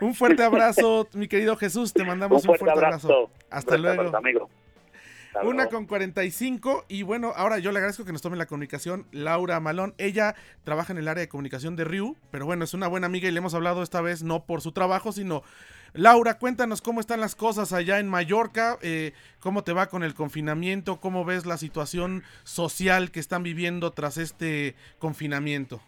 Un 0.00 0.14
fuerte 0.14 0.42
abrazo, 0.42 1.08
mi 1.12 1.28
querido 1.28 1.56
Jesús. 1.56 1.92
Te 1.92 2.04
mandamos 2.04 2.44
un 2.44 2.56
fuerte, 2.56 2.70
abrazo. 2.70 3.30
Hasta 3.50 3.76
luego. 3.76 4.16
amigo. 4.16 4.48
Una 5.44 5.68
con 5.68 5.86
45 5.86 6.86
y 6.88 7.02
bueno, 7.02 7.32
ahora 7.36 7.58
yo 7.58 7.70
le 7.70 7.78
agradezco 7.78 8.04
que 8.04 8.12
nos 8.12 8.20
tome 8.20 8.36
la 8.36 8.46
comunicación 8.46 9.06
Laura 9.12 9.60
Malón. 9.60 9.94
Ella 9.96 10.34
trabaja 10.64 10.92
en 10.92 10.98
el 10.98 11.06
área 11.06 11.20
de 11.20 11.28
comunicación 11.28 11.76
de 11.76 11.84
Riu, 11.84 12.16
pero 12.32 12.46
bueno, 12.46 12.64
es 12.64 12.74
una 12.74 12.88
buena 12.88 13.06
amiga 13.06 13.28
y 13.28 13.30
le 13.30 13.38
hemos 13.38 13.54
hablado 13.54 13.82
esta 13.82 14.00
vez 14.00 14.24
no 14.24 14.44
por 14.44 14.60
su 14.60 14.72
trabajo, 14.72 15.12
sino 15.12 15.44
Laura, 15.92 16.38
cuéntanos 16.38 16.82
cómo 16.82 17.00
están 17.00 17.20
las 17.20 17.34
cosas 17.34 17.72
allá 17.72 17.98
en 17.98 18.08
Mallorca, 18.08 18.76
eh, 18.82 19.12
cómo 19.40 19.64
te 19.64 19.72
va 19.72 19.88
con 19.88 20.04
el 20.04 20.14
confinamiento, 20.14 21.00
cómo 21.00 21.24
ves 21.24 21.46
la 21.46 21.56
situación 21.56 22.22
social 22.44 23.10
que 23.10 23.18
están 23.18 23.42
viviendo 23.42 23.90
tras 23.90 24.16
este 24.16 24.76
confinamiento. 24.98 25.80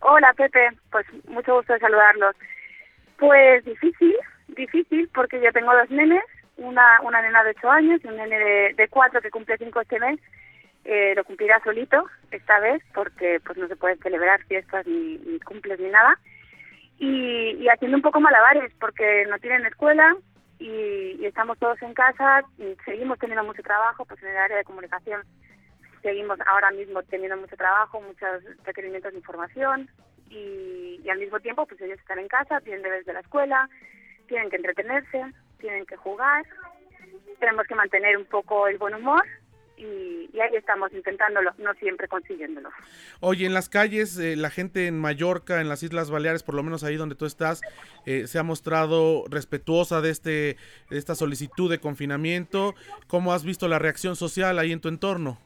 Hola 0.00 0.32
Pepe, 0.34 0.70
pues 0.90 1.06
mucho 1.28 1.56
gusto 1.56 1.72
de 1.72 1.80
saludarlos. 1.80 2.36
Pues 3.18 3.64
difícil, 3.64 4.14
difícil 4.48 5.08
porque 5.14 5.40
yo 5.40 5.52
tengo 5.52 5.72
dos 5.74 5.90
nenes, 5.90 6.22
una, 6.56 7.00
una 7.02 7.22
nena 7.22 7.42
de 7.42 7.50
8 7.50 7.70
años 7.70 8.00
y 8.04 8.08
un 8.08 8.16
nene 8.16 8.38
de, 8.38 8.74
de 8.76 8.88
4 8.88 9.20
que 9.20 9.30
cumple 9.30 9.58
5 9.58 9.80
este 9.80 9.98
mes. 9.98 10.20
Eh, 10.84 11.14
lo 11.14 11.22
cumplirá 11.22 11.62
solito 11.62 12.08
esta 12.32 12.58
vez 12.58 12.82
porque 12.92 13.38
pues 13.44 13.56
no 13.56 13.68
se 13.68 13.76
puede 13.76 13.96
celebrar 13.98 14.42
fiestas 14.46 14.84
ni, 14.86 15.18
ni 15.18 15.38
cumples 15.40 15.78
ni 15.78 15.88
nada. 15.88 16.18
Y, 16.98 17.56
y, 17.58 17.68
haciendo 17.68 17.96
un 17.96 18.02
poco 18.02 18.20
malabares 18.20 18.72
porque 18.78 19.24
no 19.28 19.38
tienen 19.38 19.66
escuela 19.66 20.16
y, 20.58 21.16
y 21.18 21.26
estamos 21.26 21.58
todos 21.58 21.80
en 21.82 21.94
casa 21.94 22.44
y 22.58 22.76
seguimos 22.84 23.18
teniendo 23.18 23.44
mucho 23.44 23.62
trabajo 23.62 24.04
pues 24.04 24.22
en 24.22 24.28
el 24.28 24.36
área 24.36 24.58
de 24.58 24.64
comunicación 24.64 25.22
seguimos 26.02 26.38
ahora 26.46 26.70
mismo 26.72 27.02
teniendo 27.04 27.36
mucho 27.36 27.56
trabajo, 27.56 28.00
muchos 28.00 28.42
requerimientos 28.64 29.12
de 29.12 29.18
información 29.18 29.88
y, 30.28 31.08
al 31.08 31.18
mismo 31.18 31.40
tiempo 31.40 31.66
pues 31.66 31.80
ellos 31.80 31.98
están 31.98 32.18
en 32.18 32.28
casa, 32.28 32.60
tienen 32.60 32.82
deberes 32.82 33.06
de 33.06 33.12
la 33.12 33.20
escuela, 33.20 33.68
tienen 34.28 34.50
que 34.50 34.56
entretenerse, 34.56 35.24
tienen 35.58 35.84
que 35.86 35.96
jugar, 35.96 36.44
tenemos 37.38 37.66
que 37.66 37.74
mantener 37.74 38.16
un 38.16 38.24
poco 38.24 38.66
el 38.66 38.78
buen 38.78 38.94
humor 38.94 39.24
y, 39.82 40.40
ahí 40.40 40.56
estamos 40.56 40.92
intentándolo, 40.92 41.52
no 41.58 41.74
siempre 41.74 42.08
consiguiéndolo. 42.08 42.70
Oye, 43.20 43.46
en 43.46 43.54
las 43.54 43.68
calles, 43.68 44.18
eh, 44.18 44.36
la 44.36 44.50
gente 44.50 44.86
en 44.86 44.98
Mallorca, 44.98 45.60
en 45.60 45.68
las 45.68 45.82
Islas 45.82 46.10
Baleares, 46.10 46.42
por 46.42 46.54
lo 46.54 46.62
menos 46.62 46.84
ahí 46.84 46.96
donde 46.96 47.14
tú 47.14 47.26
estás, 47.26 47.60
eh, 48.06 48.26
se 48.26 48.38
ha 48.38 48.42
mostrado 48.42 49.24
respetuosa 49.28 50.00
de, 50.00 50.10
este, 50.10 50.56
de 50.90 50.98
esta 50.98 51.14
solicitud 51.14 51.70
de 51.70 51.78
confinamiento. 51.78 52.74
¿Cómo 53.06 53.32
has 53.32 53.44
visto 53.44 53.68
la 53.68 53.78
reacción 53.78 54.16
social 54.16 54.58
ahí 54.58 54.72
en 54.72 54.80
tu 54.80 54.88
entorno? 54.88 55.38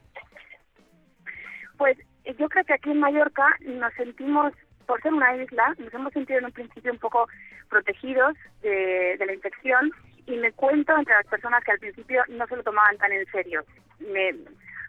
Pues 1.76 1.99
yo 2.38 2.49
creo 2.49 2.64
que 2.64 2.75
aquí 2.75 2.90
en 2.90 3.00
Mallorca 3.00 3.47
nos 3.61 3.93
sentimos, 3.95 4.52
por 4.87 5.00
ser 5.02 5.12
una 5.12 5.37
isla, 5.37 5.75
nos 5.78 5.93
hemos 5.93 6.12
sentido 6.12 6.38
en 6.38 6.47
un 6.47 6.52
principio 6.52 6.93
un 6.93 6.99
poco 6.99 7.28
protegidos 7.69 8.35
de, 8.62 9.16
la 9.25 9.33
infección 9.33 9.90
y 10.26 10.37
me 10.37 10.52
cuento 10.52 10.97
entre 10.97 11.14
las 11.14 11.26
personas 11.26 11.62
que 11.64 11.73
al 11.73 11.78
principio 11.78 12.23
no 12.28 12.47
se 12.47 12.56
lo 12.56 12.62
tomaban 12.62 12.99
tan 12.99 13.12
en 13.12 13.26
serio. 13.26 13.64
Me 14.00 14.35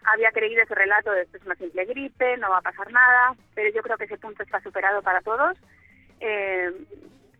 había 0.04 0.30
creído 0.32 0.62
ese 0.62 0.74
relato 0.74 1.12
de 1.12 1.22
esto 1.22 1.36
es 1.36 1.46
una 1.46 1.54
simple 1.54 1.84
gripe, 1.84 2.36
no 2.38 2.50
va 2.50 2.58
a 2.58 2.62
pasar 2.62 2.90
nada, 2.92 3.34
pero 3.54 3.70
yo 3.74 3.82
creo 3.82 3.96
que 3.96 4.04
ese 4.04 4.18
punto 4.18 4.42
está 4.42 4.60
superado 4.60 5.02
para 5.02 5.20
todos. 5.20 5.56
Eh, 6.20 6.72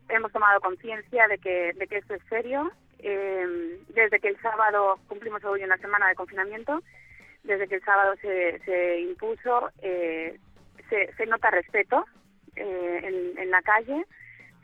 hemos 0.09 0.33
tomado 0.33 0.61
conciencia 0.61 1.27
de 1.29 1.39
que, 1.39 1.73
de 1.75 1.87
que 1.87 1.99
esto 1.99 2.15
es 2.15 2.23
serio. 2.29 2.71
Eh, 3.01 3.79
desde 3.91 4.19
que 4.19 4.29
el 4.29 4.41
sábado 4.41 4.99
cumplimos 5.07 5.45
hoy 5.45 5.63
una 5.63 5.77
semana 5.79 6.09
de 6.09 6.17
confinamiento, 6.17 6.83
desde 7.45 7.69
que 7.69 7.77
el 7.77 7.85
sábado 7.85 8.15
se, 8.21 8.59
se 8.65 9.01
impuso, 9.01 9.71
eh, 9.83 10.39
se, 10.89 11.13
se, 11.15 11.27
nota 11.27 11.51
respeto 11.51 12.05
eh, 12.57 13.01
en, 13.05 13.39
en, 13.39 13.51
la 13.51 13.63
calle. 13.63 14.05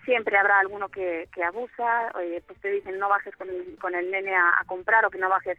Siempre 0.04 0.36
habrá 0.36 0.58
alguno 0.58 0.88
que, 0.88 1.28
que 1.32 1.42
abusa, 1.42 2.12
pues 2.46 2.60
te 2.60 2.70
dicen 2.70 2.98
no 2.98 3.08
bajes 3.08 3.34
con, 3.36 3.48
con 3.80 3.94
el 3.94 4.10
nene 4.10 4.34
a, 4.34 4.62
comprar 4.66 5.04
o 5.04 5.10
que 5.10 5.18
no 5.18 5.28
bajes, 5.28 5.58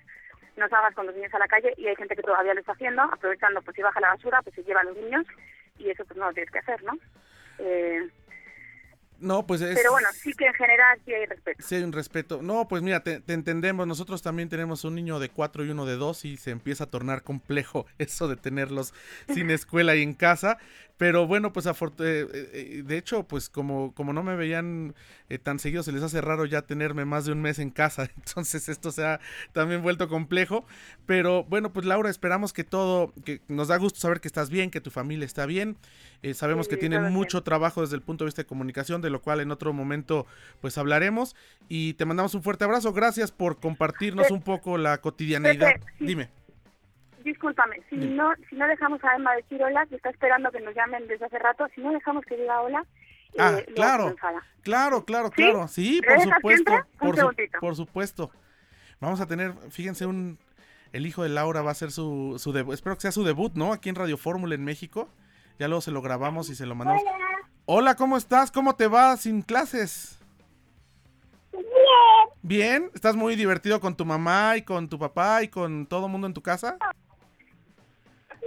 no 0.55 0.67
salgas 0.69 0.93
con 0.93 1.07
los 1.07 1.15
niños 1.15 1.33
a 1.33 1.39
la 1.39 1.47
calle 1.47 1.73
y 1.77 1.87
hay 1.87 1.95
gente 1.95 2.15
que 2.15 2.21
todavía 2.21 2.53
lo 2.53 2.59
está 2.59 2.73
haciendo, 2.73 3.01
aprovechando 3.01 3.61
pues 3.61 3.75
si 3.75 3.81
baja 3.81 3.99
la 3.99 4.09
basura, 4.09 4.41
pues 4.41 4.55
se 4.55 4.63
lleva 4.63 4.81
a 4.81 4.85
los 4.85 4.97
niños 4.97 5.25
y 5.77 5.89
eso 5.89 6.05
pues 6.05 6.17
no 6.17 6.27
lo 6.27 6.33
tienes 6.33 6.51
que 6.51 6.59
hacer, 6.59 6.83
¿no? 6.83 6.93
Eh, 7.59 8.09
no, 9.19 9.45
pues 9.45 9.61
es... 9.61 9.75
Pero 9.75 9.91
bueno, 9.91 10.07
sí 10.13 10.33
que 10.33 10.45
en 10.45 10.53
general 10.53 10.99
sí 11.05 11.13
hay 11.13 11.25
respeto. 11.25 11.63
Sí 11.65 11.75
hay 11.75 11.83
un 11.83 11.93
respeto. 11.93 12.41
No, 12.41 12.67
pues 12.67 12.81
mira, 12.81 13.01
te, 13.01 13.21
entendemos. 13.27 13.87
Nosotros 13.87 14.21
también 14.21 14.49
tenemos 14.49 14.83
un 14.83 14.95
niño 14.95 15.19
de 15.19 15.29
cuatro 15.29 15.63
y 15.63 15.69
uno 15.69 15.85
de 15.85 15.95
dos 15.95 16.25
y 16.25 16.37
se 16.37 16.51
empieza 16.51 16.85
a 16.85 16.87
tornar 16.87 17.23
complejo 17.23 17.85
eso 17.97 18.27
de 18.27 18.35
tenerlos 18.35 18.93
sin 19.33 19.49
escuela 19.49 19.95
y 19.95 20.03
en 20.03 20.13
casa. 20.13 20.57
Pero 20.97 21.27
bueno, 21.27 21.51
pues 21.51 21.65
eh, 21.65 21.71
eh, 21.99 22.27
eh, 22.31 22.83
de 22.85 22.97
hecho, 22.97 23.23
pues 23.23 23.49
como, 23.49 23.93
como 23.93 24.13
no 24.13 24.23
me 24.23 24.35
veían 24.35 24.95
tan 25.43 25.59
seguido, 25.59 25.83
se 25.83 25.91
les 25.91 26.03
hace 26.03 26.21
raro 26.21 26.45
ya 26.45 26.61
tenerme 26.61 27.03
más 27.03 27.25
de 27.25 27.33
un 27.33 27.41
mes 27.41 27.59
en 27.59 27.69
casa. 27.69 28.09
Entonces 28.15 28.69
esto 28.69 28.91
se 28.91 29.05
ha 29.05 29.19
también 29.51 29.81
vuelto 29.81 30.07
complejo. 30.07 30.65
Pero 31.05 31.43
bueno, 31.43 31.73
pues 31.73 31.85
Laura, 31.85 32.09
esperamos 32.09 32.53
que 32.53 32.63
todo, 32.63 33.13
que 33.25 33.41
nos 33.49 33.67
da 33.67 33.77
gusto 33.77 33.99
saber 33.99 34.21
que 34.21 34.27
estás 34.27 34.49
bien, 34.49 34.71
que 34.71 34.79
tu 34.79 34.89
familia 34.89 35.25
está 35.25 35.45
bien. 35.45 35.77
sabemos 36.33 36.67
que 36.69 36.77
tienen 36.77 37.11
mucho 37.11 37.43
trabajo 37.43 37.81
desde 37.81 37.95
el 37.95 38.01
punto 38.01 38.23
de 38.23 38.27
vista 38.27 38.43
de 38.43 38.47
comunicación, 38.47 39.01
de 39.01 39.09
lo 39.09 39.21
cual 39.21 39.41
en 39.41 39.51
otro 39.51 39.73
momento 39.73 40.25
pues 40.61 40.77
hablaremos. 40.77 41.35
Y 41.67 41.95
te 41.95 42.05
mandamos 42.05 42.35
un 42.35 42.43
fuerte 42.43 42.63
abrazo. 42.63 42.93
Gracias 42.93 43.31
por 43.31 43.59
compartirnos 43.59 44.31
un 44.31 44.41
poco 44.41 44.77
la 44.77 44.99
cotidianidad. 45.01 45.75
Dime 45.99 46.44
discúlpame, 47.25 47.81
si 47.89 47.97
no, 47.97 48.31
si 48.49 48.55
no 48.55 48.67
dejamos 48.67 49.03
a 49.03 49.15
Emma 49.15 49.35
decir 49.35 49.61
hola, 49.61 49.85
que 49.87 49.95
está 49.95 50.09
esperando 50.09 50.51
que 50.51 50.61
nos 50.61 50.73
llamen 50.73 51.07
desde 51.07 51.25
hace 51.25 51.39
rato, 51.39 51.67
si 51.75 51.81
no 51.81 51.91
dejamos 51.91 52.23
que 52.25 52.37
diga 52.37 52.61
hola, 52.61 52.85
ah, 53.37 53.57
eh, 53.59 53.65
claro, 53.75 54.15
claro, 54.61 55.03
claro, 55.03 55.31
claro, 55.31 55.67
sí, 55.67 56.01
por 56.07 56.21
supuesto, 56.21 56.71
por, 57.59 57.75
supuesto. 57.75 58.31
Vamos 59.01 59.19
a 59.19 59.27
tener, 59.27 59.53
fíjense, 59.71 60.05
un 60.05 60.37
el 60.93 61.05
hijo 61.05 61.23
de 61.23 61.29
Laura 61.29 61.61
va 61.61 61.71
a 61.71 61.75
ser 61.75 61.91
su, 61.91 62.35
su 62.39 62.53
debut, 62.53 62.73
espero 62.73 62.95
que 62.95 63.01
sea 63.01 63.11
su 63.11 63.25
debut, 63.25 63.53
¿no? 63.55 63.73
Aquí 63.73 63.89
en 63.89 63.95
Radio 63.95 64.15
Fórmula 64.15 64.55
en 64.55 64.63
México. 64.63 65.09
Ya 65.59 65.67
luego 65.67 65.81
se 65.81 65.91
lo 65.91 66.01
grabamos 66.01 66.49
y 66.49 66.55
se 66.55 66.65
lo 66.65 66.75
mandamos. 66.75 67.03
Hola. 67.03 67.25
Hola, 67.65 67.95
¿cómo 67.95 68.15
estás? 68.15 68.51
¿Cómo 68.51 68.75
te 68.75 68.87
va 68.87 69.17
sin 69.17 69.41
clases? 69.41 70.19
Bien. 71.51 71.65
¿Bien? 72.41 72.91
¿Estás 72.93 73.15
muy 73.15 73.35
divertido 73.35 73.79
con 73.79 73.95
tu 73.95 74.05
mamá 74.05 74.55
y 74.55 74.61
con 74.61 74.87
tu 74.87 74.99
papá 74.99 75.43
y 75.43 75.47
con 75.47 75.85
todo 75.87 76.05
el 76.05 76.11
mundo 76.11 76.27
en 76.27 76.33
tu 76.33 76.41
casa? 76.41 76.77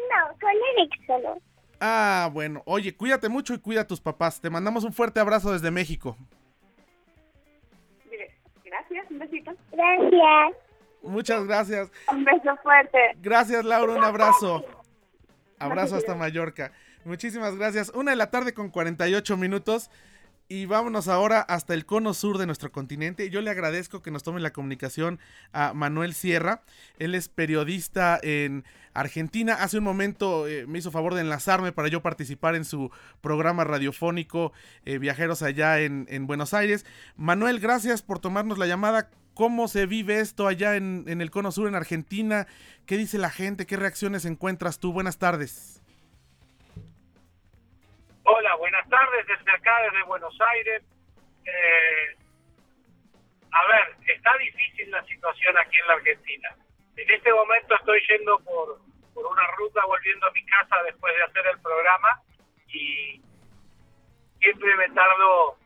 No, 0.08 0.38
con 0.40 0.50
Eric 0.76 1.06
solo. 1.06 1.38
Ah, 1.80 2.28
bueno. 2.32 2.62
Oye, 2.66 2.96
cuídate 2.96 3.28
mucho 3.28 3.54
y 3.54 3.58
cuida 3.58 3.82
a 3.82 3.86
tus 3.86 4.00
papás. 4.00 4.40
Te 4.40 4.50
mandamos 4.50 4.84
un 4.84 4.92
fuerte 4.92 5.20
abrazo 5.20 5.52
desde 5.52 5.70
México. 5.70 6.16
Gracias, 8.64 9.10
un 9.10 9.18
besito. 9.18 9.52
Gracias. 9.72 10.56
Muchas 11.02 11.44
gracias. 11.44 11.90
Un 12.10 12.24
beso 12.24 12.56
fuerte. 12.62 12.98
Gracias, 13.20 13.64
Laura, 13.64 13.94
un 13.94 14.04
abrazo. 14.04 14.64
Abrazo 15.58 15.96
hasta 15.96 16.14
Mallorca. 16.14 16.72
Muchísimas 17.04 17.56
gracias. 17.56 17.90
Una 17.94 18.10
de 18.10 18.16
la 18.16 18.30
tarde 18.30 18.52
con 18.52 18.70
48 18.70 19.36
minutos. 19.36 19.90
Y 20.50 20.64
vámonos 20.64 21.08
ahora 21.08 21.42
hasta 21.42 21.74
el 21.74 21.84
cono 21.84 22.14
sur 22.14 22.38
de 22.38 22.46
nuestro 22.46 22.72
continente. 22.72 23.28
Yo 23.28 23.42
le 23.42 23.50
agradezco 23.50 24.00
que 24.00 24.10
nos 24.10 24.22
tome 24.22 24.40
la 24.40 24.54
comunicación 24.54 25.20
a 25.52 25.74
Manuel 25.74 26.14
Sierra. 26.14 26.62
Él 26.98 27.14
es 27.14 27.28
periodista 27.28 28.18
en 28.22 28.64
Argentina. 28.94 29.52
Hace 29.60 29.76
un 29.76 29.84
momento 29.84 30.48
eh, 30.48 30.66
me 30.66 30.78
hizo 30.78 30.90
favor 30.90 31.12
de 31.12 31.20
enlazarme 31.20 31.70
para 31.72 31.88
yo 31.88 32.00
participar 32.00 32.54
en 32.54 32.64
su 32.64 32.90
programa 33.20 33.64
radiofónico 33.64 34.54
eh, 34.86 34.96
Viajeros 34.96 35.42
allá 35.42 35.80
en, 35.80 36.06
en, 36.08 36.26
Buenos 36.26 36.54
Aires. 36.54 36.86
Manuel, 37.16 37.60
gracias 37.60 38.00
por 38.00 38.18
tomarnos 38.18 38.56
la 38.56 38.66
llamada. 38.66 39.10
¿Cómo 39.34 39.68
se 39.68 39.84
vive 39.84 40.20
esto 40.20 40.48
allá 40.48 40.76
en, 40.76 41.04
en 41.08 41.20
el 41.20 41.30
cono 41.30 41.52
sur 41.52 41.68
en 41.68 41.74
Argentina? 41.74 42.46
¿Qué 42.86 42.96
dice 42.96 43.18
la 43.18 43.28
gente? 43.28 43.66
¿Qué 43.66 43.76
reacciones 43.76 44.24
encuentras 44.24 44.78
tú? 44.78 44.94
Buenas 44.94 45.18
tardes. 45.18 45.77
Buenas 48.88 49.11
tardes 49.11 49.26
desde 49.26 49.50
acá, 49.52 49.83
desde 49.83 50.02
Buenos 50.04 50.37
Aires. 50.40 50.83
Eh, 51.45 52.16
a 53.50 53.66
ver, 53.66 53.97
está 54.07 54.37
difícil 54.38 54.90
la 54.90 55.02
situación 55.04 55.57
aquí 55.59 55.78
en 55.78 55.87
la 55.87 55.95
Argentina. 55.95 56.57
En 56.97 57.11
este 57.11 57.33
momento 57.33 57.75
estoy 57.75 58.00
yendo 58.09 58.38
por, 58.40 58.78
por 59.14 59.26
una 59.26 59.47
ruta 59.57 59.85
volviendo 59.87 60.26
a 60.26 60.33
mi 60.33 60.45
casa 60.47 60.83
después 60.85 61.14
de 61.16 61.23
hacer 61.23 61.47
el 61.52 61.61
programa 61.61 62.23
y 62.68 63.23
siempre 64.40 64.75
me 64.76 64.88
tardo 64.90 65.59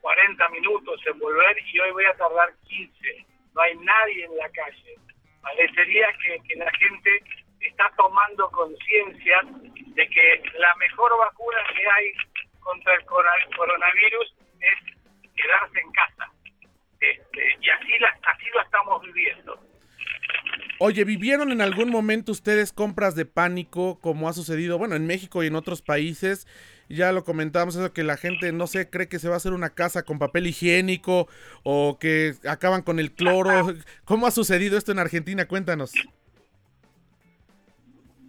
40 0.00 0.48
minutos 0.50 1.00
en 1.06 1.18
volver 1.18 1.56
y 1.66 1.80
hoy 1.80 1.90
voy 1.92 2.04
a 2.04 2.16
tardar 2.16 2.52
15. 2.66 3.26
No 3.54 3.60
hay 3.60 3.76
nadie 3.76 4.24
en 4.24 4.36
la 4.36 4.48
calle. 4.50 4.96
Parecería 5.42 6.08
que, 6.24 6.38
que 6.48 6.56
la 6.56 6.70
gente 6.72 7.22
está 7.60 7.90
tomando 7.96 8.50
conciencia 8.50 9.40
de 9.98 10.08
que 10.08 10.42
la 10.58 10.74
mejor 10.76 11.10
vacuna 11.18 11.58
que 11.74 11.86
hay 11.88 12.12
contra 12.68 12.94
el 12.94 13.04
coronavirus 13.06 14.34
es 14.60 14.96
quedarse 15.34 15.80
en 15.80 15.92
casa. 15.92 16.30
Este, 17.00 17.56
y 17.62 17.70
así, 17.70 17.98
la, 17.98 18.08
así 18.08 18.44
lo 18.52 18.60
estamos 18.60 19.02
viviendo. 19.02 19.58
Oye, 20.80 21.04
¿vivieron 21.04 21.50
en 21.50 21.60
algún 21.60 21.90
momento 21.90 22.30
ustedes 22.30 22.72
compras 22.72 23.14
de 23.16 23.24
pánico 23.24 23.98
como 24.00 24.28
ha 24.28 24.32
sucedido, 24.32 24.78
bueno, 24.78 24.96
en 24.96 25.06
México 25.06 25.42
y 25.42 25.46
en 25.46 25.56
otros 25.56 25.80
países? 25.80 26.46
Ya 26.88 27.12
lo 27.12 27.24
comentábamos, 27.24 27.76
eso 27.76 27.92
que 27.92 28.04
la 28.04 28.16
gente, 28.16 28.52
no 28.52 28.66
sé, 28.66 28.90
cree 28.90 29.08
que 29.08 29.18
se 29.18 29.28
va 29.28 29.34
a 29.34 29.38
hacer 29.38 29.52
una 29.52 29.70
casa 29.70 30.04
con 30.04 30.18
papel 30.18 30.46
higiénico 30.46 31.28
o 31.62 31.98
que 31.98 32.34
acaban 32.48 32.82
con 32.82 32.98
el 32.98 33.12
cloro. 33.12 33.68
¿Cómo 34.04 34.26
ha 34.26 34.30
sucedido 34.30 34.76
esto 34.76 34.92
en 34.92 34.98
Argentina? 34.98 35.46
Cuéntanos. 35.46 35.92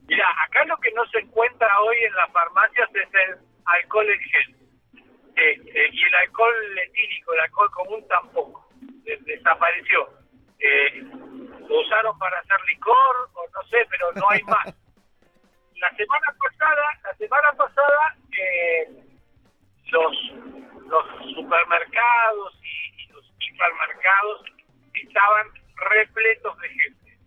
Mira, 0.08 0.26
acá 0.48 0.66
lo 0.66 0.78
que 0.78 0.92
no 0.94 1.06
se 1.08 1.20
encuentra 1.20 1.68
hoy 1.82 1.98
en 2.04 2.14
las 2.16 2.32
farmacias 2.32 2.90
es 2.96 3.10
el 3.28 3.49
alcohol 3.70 4.10
en 4.10 4.20
gel. 4.20 4.56
Este, 5.36 5.90
y 5.92 6.04
el 6.04 6.16
alcohol 6.16 6.80
etílico, 6.80 7.34
el 7.34 7.40
alcohol 7.40 7.72
común 7.72 8.08
tampoco. 8.08 8.70
Desapareció. 9.04 10.10
Eh, 10.60 11.04
lo 11.68 11.80
usaron 11.82 12.18
para 12.18 12.40
hacer 12.40 12.58
licor 12.68 13.30
o 13.34 13.46
no 13.54 13.64
sé, 13.70 13.78
pero 13.90 14.12
no 14.14 14.30
hay 14.30 14.44
más. 14.44 14.66
La 15.80 15.90
semana 15.96 16.36
pasada, 16.38 16.84
la 17.06 17.16
semana 17.16 17.54
pasada 17.54 18.18
eh, 18.38 18.90
los 19.92 20.16
los 20.90 21.06
supermercados 21.36 22.60
y, 22.64 23.04
y, 23.04 23.08
los 23.14 23.24
hipermercados 23.40 24.44
estaban 24.94 25.48
repletos 25.76 26.58
de 26.58 26.70
gente. 26.70 27.18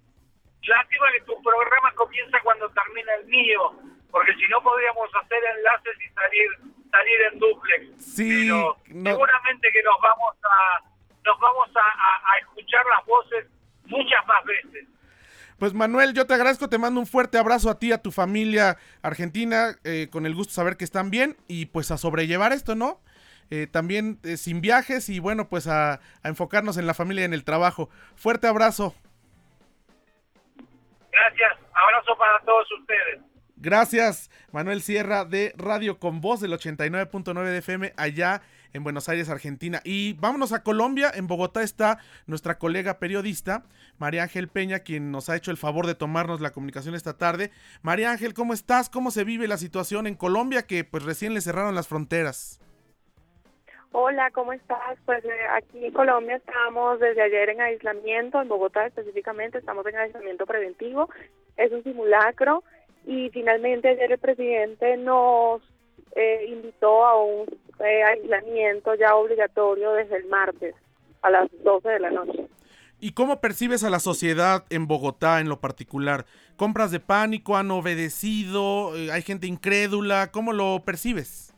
Lástima 0.66 1.06
que 1.18 1.26
tu 1.26 1.44
programa 1.44 1.92
comienza 1.96 2.38
cuando 2.42 2.70
termina 2.70 3.14
el 3.20 3.26
mío 3.26 3.92
porque 4.13 4.32
si 4.36 4.47
no 4.47 4.62
podríamos 4.62 5.10
hacer 5.23 5.39
enlaces 5.58 5.95
y 5.99 6.13
salir 6.13 6.49
salir 6.91 7.21
en 7.32 7.39
duplex. 7.39 7.86
Sí, 7.97 8.45
Pero 8.45 8.78
seguramente 8.86 9.69
que 9.73 9.82
nos 9.82 9.99
vamos 9.99 10.36
a 10.43 10.84
nos 11.26 11.39
vamos 11.39 11.69
a, 11.76 12.38
escuchar 12.39 12.86
las 12.86 13.06
voces 13.08 13.47
muchas 13.86 14.26
más 14.28 14.45
veces. 14.45 14.88
Pues 15.58 15.73
Manuel, 15.73 16.13
yo 16.13 16.28
te 16.28 16.34
agradezco, 16.36 16.69
te 16.69 16.78
mando 16.78 16.99
un 16.99 17.08
fuerte 17.08 17.39
abrazo 17.39 17.71
a 17.71 17.80
ti, 17.80 17.91
a 17.91 18.02
tu 18.02 18.12
familia 18.12 18.78
argentina, 19.02 19.78
eh, 19.84 20.10
con 20.12 20.26
el 20.26 20.36
gusto 20.36 20.54
saber 20.54 20.78
que 20.78 20.84
están 20.84 21.10
bien 21.10 21.36
y 21.47 21.67
pues 21.67 21.89
a 21.89 21.97
sobrellevar 21.97 22.52
esto, 22.54 22.76
¿no? 22.76 22.99
Eh, 23.49 23.65
también 23.65 24.19
eh, 24.23 24.38
sin 24.38 24.62
viajes 24.62 25.10
y 25.10 25.19
bueno, 25.19 25.49
pues 25.49 25.67
a, 25.67 25.93
a 25.93 26.28
enfocarnos 26.28 26.78
en 26.78 26.86
la 26.86 26.93
familia 26.93 27.23
y 27.23 27.26
en 27.26 27.34
el 27.34 27.45
trabajo. 27.45 27.89
Fuerte 28.15 28.45
abrazo. 28.45 28.93
Gracias, 31.12 31.58
abrazo 31.73 32.15
para 32.17 32.39
todos 32.41 32.67
ustedes. 32.80 33.33
Gracias, 33.63 34.30
Manuel 34.52 34.82
Sierra 34.82 35.23
de 35.23 35.54
Radio 35.56 35.97
con 35.97 36.19
Voz 36.19 36.41
del 36.41 36.52
89.9 36.52 37.45
de 37.45 37.58
FM 37.60 37.93
allá 37.95 38.41
en 38.73 38.84
Buenos 38.84 39.08
Aires, 39.08 39.30
Argentina. 39.30 39.80
Y 39.86 40.15
vámonos 40.15 40.52
a 40.52 40.63
Colombia. 40.63 41.10
En 41.15 41.28
Bogotá 41.28 41.63
está 41.63 41.99
nuestra 42.28 42.58
colega 42.58 42.99
periodista, 42.99 43.63
María 43.99 44.23
Ángel 44.23 44.49
Peña, 44.49 44.80
quien 44.80 45.12
nos 45.12 45.30
ha 45.30 45.38
hecho 45.38 45.49
el 45.49 45.56
favor 45.56 45.88
de 45.88 45.95
tomarnos 45.95 46.41
la 46.41 46.52
comunicación 46.52 46.93
esta 46.93 47.17
tarde. 47.17 47.52
María 47.82 48.12
Ángel, 48.12 48.34
¿cómo 48.34 48.52
estás? 48.52 48.89
¿Cómo 48.89 49.12
se 49.12 49.23
vive 49.23 49.47
la 49.47 49.56
situación 49.56 50.08
en 50.08 50.15
Colombia 50.15 50.63
que 50.63 50.84
pues 50.84 51.04
recién 51.04 51.34
le 51.34 51.39
cerraron 51.39 51.73
las 51.73 51.88
fronteras? 51.88 52.60
Hola, 53.93 54.30
¿cómo 54.32 54.52
estás? 54.52 54.97
Pues 55.06 55.23
eh, 55.23 55.30
aquí 55.54 55.86
en 55.86 55.93
Colombia 55.93 56.36
estamos 56.36 56.99
desde 56.99 57.21
ayer 57.21 57.52
en 57.52 57.62
aislamiento, 57.62 58.41
en 58.41 58.49
Bogotá 58.49 58.88
específicamente 58.88 59.60
estamos 59.60 59.86
en 59.86 59.95
aislamiento 59.95 60.45
preventivo. 60.45 61.10
Es 61.56 61.71
un 61.71 61.82
simulacro 61.84 62.62
y 63.06 63.30
finalmente 63.30 63.89
ayer 63.89 64.12
el 64.12 64.18
presidente 64.18 64.98
nos 64.98 65.62
eh, 66.16 66.46
invitó 66.48 67.06
a 67.06 67.22
un 67.22 67.48
eh, 67.80 68.04
aislamiento 68.04 68.96
ya 68.96 69.16
obligatorio 69.16 69.94
desde 69.94 70.18
el 70.18 70.26
martes 70.28 70.76
a 71.22 71.30
las 71.30 71.50
12 71.63 71.89
de 71.89 72.00
la 72.00 72.12
noche. 72.12 72.48
¿Y 73.00 73.12
cómo 73.12 73.42
percibes 73.42 73.84
a 73.84 73.89
la 73.89 74.00
sociedad 74.00 74.63
en 74.70 74.88
Bogotá 74.88 75.42
en 75.42 75.50
lo 75.50 75.60
particular? 75.60 76.26
¿Compras 76.56 76.92
de 76.92 77.00
pánico 77.00 77.58
han 77.58 77.72
obedecido? 77.72 78.96
Eh, 78.96 79.12
¿Hay 79.12 79.24
gente 79.24 79.48
incrédula? 79.48 80.32
¿Cómo 80.32 80.54
lo 80.54 80.84
percibes? 80.86 81.50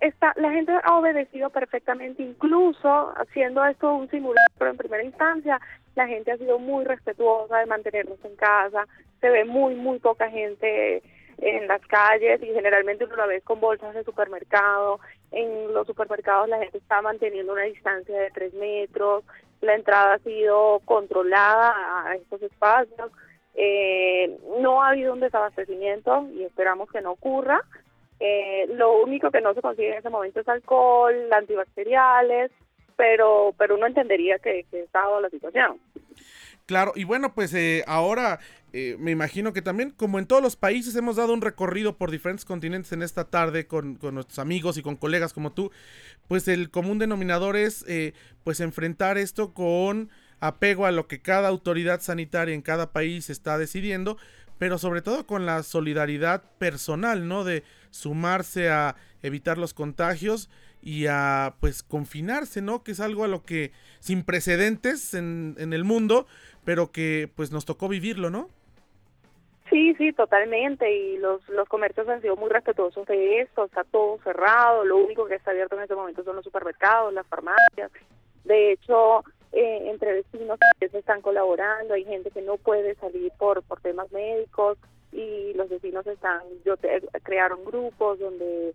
está, 0.00 0.32
la 0.36 0.50
gente 0.50 0.72
ha 0.82 0.96
obedecido 0.96 1.50
perfectamente, 1.50 2.22
incluso 2.22 3.12
haciendo 3.16 3.64
esto 3.64 3.94
un 3.94 4.10
simulacro 4.10 4.68
en 4.68 4.76
primera 4.76 5.04
instancia, 5.04 5.60
la 5.96 6.06
gente 6.06 6.30
ha 6.30 6.36
sido 6.36 6.58
muy 6.58 6.84
respetuosa 6.84 7.58
de 7.58 7.66
mantenernos 7.66 8.22
en 8.24 8.36
casa, 8.36 8.86
se 9.20 9.30
ve 9.30 9.44
muy, 9.44 9.74
muy 9.74 9.98
poca 9.98 10.30
gente 10.30 11.02
en 11.38 11.66
las 11.66 11.80
calles 11.86 12.42
y 12.42 12.46
generalmente 12.46 13.04
uno 13.04 13.16
la 13.16 13.26
ve 13.26 13.40
con 13.40 13.60
bolsas 13.60 13.94
de 13.94 14.04
supermercado. 14.04 15.00
En 15.32 15.72
los 15.72 15.86
supermercados 15.86 16.48
la 16.48 16.58
gente 16.58 16.78
está 16.78 17.02
manteniendo 17.02 17.52
una 17.52 17.62
distancia 17.62 18.16
de 18.16 18.30
tres 18.30 18.54
metros, 18.54 19.24
la 19.62 19.74
entrada 19.74 20.14
ha 20.14 20.18
sido 20.18 20.80
controlada 20.84 21.74
a 22.04 22.14
estos 22.14 22.42
espacios. 22.42 23.10
Eh, 23.54 24.38
no 24.60 24.82
ha 24.82 24.90
habido 24.90 25.14
un 25.14 25.20
desabastecimiento 25.20 26.28
y 26.34 26.44
esperamos 26.44 26.90
que 26.90 27.00
no 27.00 27.12
ocurra. 27.12 27.62
Eh, 28.20 28.66
lo 28.74 29.02
único 29.02 29.30
que 29.30 29.40
no 29.40 29.54
se 29.54 29.62
consigue 29.62 29.92
en 29.92 29.98
ese 29.98 30.10
momento 30.10 30.40
es 30.40 30.48
alcohol, 30.48 31.14
antibacteriales, 31.32 32.50
pero 32.96 33.54
pero 33.58 33.76
uno 33.76 33.86
entendería 33.86 34.38
que, 34.38 34.64
que 34.70 34.82
está 34.82 35.00
la 35.20 35.30
situación. 35.30 35.78
Claro, 36.66 36.92
y 36.96 37.04
bueno, 37.04 37.32
pues 37.32 37.54
eh, 37.54 37.84
ahora 37.86 38.40
eh, 38.72 38.96
me 38.98 39.12
imagino 39.12 39.52
que 39.52 39.62
también, 39.62 39.92
como 39.92 40.18
en 40.18 40.26
todos 40.26 40.42
los 40.42 40.56
países, 40.56 40.96
hemos 40.96 41.14
dado 41.14 41.32
un 41.32 41.40
recorrido 41.40 41.96
por 41.96 42.10
diferentes 42.10 42.44
continentes 42.44 42.92
en 42.92 43.02
esta 43.02 43.30
tarde 43.30 43.68
con, 43.68 43.98
nuestros 44.02 44.40
amigos 44.40 44.76
y 44.76 44.82
con 44.82 44.96
colegas 44.96 45.32
como 45.32 45.52
tú, 45.52 45.70
pues 46.26 46.48
el 46.48 46.70
común 46.70 46.98
denominador 46.98 47.56
es 47.56 47.84
eh, 47.88 48.14
pues 48.42 48.58
enfrentar 48.58 49.16
esto 49.16 49.54
con 49.54 50.10
apego 50.40 50.86
a 50.86 50.92
lo 50.92 51.06
que 51.06 51.22
cada 51.22 51.48
autoridad 51.48 52.00
sanitaria 52.00 52.54
en 52.54 52.62
cada 52.62 52.92
país 52.92 53.30
está 53.30 53.58
decidiendo, 53.58 54.18
pero 54.58 54.76
sobre 54.76 55.02
todo 55.02 55.24
con 55.24 55.46
la 55.46 55.62
solidaridad 55.62 56.42
personal, 56.58 57.28
¿no? 57.28 57.44
De 57.44 57.62
sumarse 57.90 58.70
a 58.70 58.96
evitar 59.22 59.56
los 59.56 59.72
contagios 59.72 60.50
y 60.86 61.08
a 61.08 61.56
pues 61.58 61.82
confinarse, 61.82 62.62
¿no? 62.62 62.84
Que 62.84 62.92
es 62.92 63.00
algo 63.00 63.24
a 63.24 63.28
lo 63.28 63.42
que 63.42 63.72
sin 63.98 64.22
precedentes 64.22 65.14
en, 65.14 65.56
en 65.58 65.72
el 65.72 65.82
mundo, 65.82 66.28
pero 66.64 66.92
que 66.92 67.28
pues 67.34 67.50
nos 67.50 67.64
tocó 67.64 67.88
vivirlo, 67.88 68.30
¿no? 68.30 68.50
Sí, 69.68 69.96
sí, 69.96 70.12
totalmente. 70.12 70.88
Y 70.96 71.18
los, 71.18 71.46
los 71.48 71.68
comercios 71.68 72.08
han 72.08 72.22
sido 72.22 72.36
muy 72.36 72.48
respetuosos 72.50 73.04
de 73.08 73.40
esto. 73.40 73.64
Está 73.64 73.82
todo 73.82 74.20
cerrado. 74.22 74.84
Lo 74.84 74.98
único 74.98 75.26
que 75.26 75.34
está 75.34 75.50
abierto 75.50 75.74
en 75.74 75.82
este 75.82 75.96
momento 75.96 76.22
son 76.22 76.36
los 76.36 76.44
supermercados, 76.44 77.12
las 77.12 77.26
farmacias. 77.26 77.90
De 78.44 78.70
hecho, 78.70 79.24
eh, 79.50 79.90
entre 79.90 80.12
vecinos 80.12 80.56
se 80.78 80.98
están 80.98 81.20
colaborando. 81.20 81.94
Hay 81.94 82.04
gente 82.04 82.30
que 82.30 82.42
no 82.42 82.58
puede 82.58 82.94
salir 82.94 83.32
por, 83.40 83.64
por 83.64 83.80
temas 83.80 84.12
médicos 84.12 84.78
y 85.10 85.52
los 85.54 85.68
vecinos 85.68 86.06
están, 86.06 86.42
yo 86.64 86.74
crearon 87.24 87.64
grupos 87.64 88.20
donde 88.20 88.72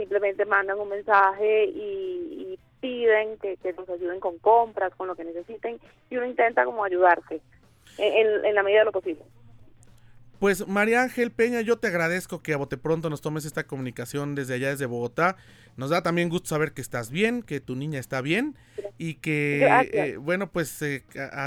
simplemente 0.00 0.46
mandan 0.46 0.80
un 0.80 0.88
mensaje 0.88 1.64
y, 1.66 2.58
piden 2.80 3.36
que, 3.36 3.58
que, 3.58 3.74
nos 3.74 3.86
ayuden 3.90 4.20
con 4.20 4.38
compras, 4.38 4.94
con 4.96 5.06
lo 5.06 5.14
que 5.14 5.22
necesiten 5.22 5.78
y 6.08 6.16
uno 6.16 6.24
intenta 6.24 6.64
como 6.64 6.82
ayudarse 6.82 7.42
en, 7.98 8.42
en 8.42 8.54
la 8.54 8.62
medida 8.62 8.78
de 8.78 8.84
lo 8.86 8.92
posible. 8.92 9.22
Pues 10.40 10.66
María 10.66 11.02
Ángel 11.02 11.30
Peña, 11.30 11.60
yo 11.60 11.78
te 11.78 11.88
agradezco 11.88 12.42
que 12.42 12.54
a 12.54 12.56
bote 12.56 12.78
pronto 12.78 13.10
nos 13.10 13.20
tomes 13.20 13.44
esta 13.44 13.66
comunicación 13.66 14.34
desde 14.34 14.54
allá, 14.54 14.70
desde 14.70 14.86
Bogotá. 14.86 15.36
Nos 15.76 15.90
da 15.90 16.02
también 16.02 16.30
gusto 16.30 16.48
saber 16.48 16.72
que 16.72 16.80
estás 16.80 17.10
bien, 17.10 17.42
que 17.42 17.60
tu 17.60 17.76
niña 17.76 18.00
está 18.00 18.22
bien 18.22 18.56
y 18.96 19.16
que, 19.16 19.68
eh, 19.92 20.16
bueno, 20.16 20.50
pues 20.50 20.80
eh, 20.80 21.04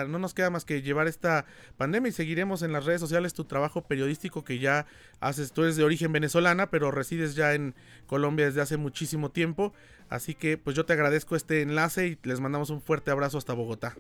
no 0.08 0.20
nos 0.20 0.36
queda 0.36 0.52
más 0.52 0.64
que 0.64 0.84
llevar 0.84 1.08
esta 1.08 1.46
pandemia 1.76 2.10
y 2.10 2.12
seguiremos 2.12 2.62
en 2.62 2.72
las 2.72 2.86
redes 2.86 3.02
sociales 3.02 3.34
tu 3.34 3.46
trabajo 3.46 3.82
periodístico 3.82 4.44
que 4.44 4.60
ya 4.60 4.86
haces. 5.20 5.54
Tú 5.54 5.64
eres 5.64 5.76
de 5.76 5.84
origen 5.84 6.12
venezolana, 6.12 6.70
pero 6.70 6.92
resides 6.92 7.34
ya 7.34 7.56
en 7.56 7.74
Colombia 8.06 8.46
desde 8.46 8.62
hace 8.62 8.78
muchísimo 8.78 9.32
tiempo. 9.32 9.74
Así 10.08 10.36
que, 10.36 10.60
pues 10.60 10.76
yo 10.76 10.86
te 10.86 10.94
agradezco 10.94 11.36
este 11.36 11.64
enlace 11.64 12.10
y 12.10 12.20
les 12.22 12.40
mandamos 12.40 12.70
un 12.70 12.80
fuerte 12.80 13.10
abrazo 13.10 13.40
hasta 13.40 13.54
Bogotá. 13.54 13.96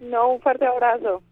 No, 0.00 0.32
un 0.32 0.40
fuerte 0.40 0.64
abrazo. 0.64 1.22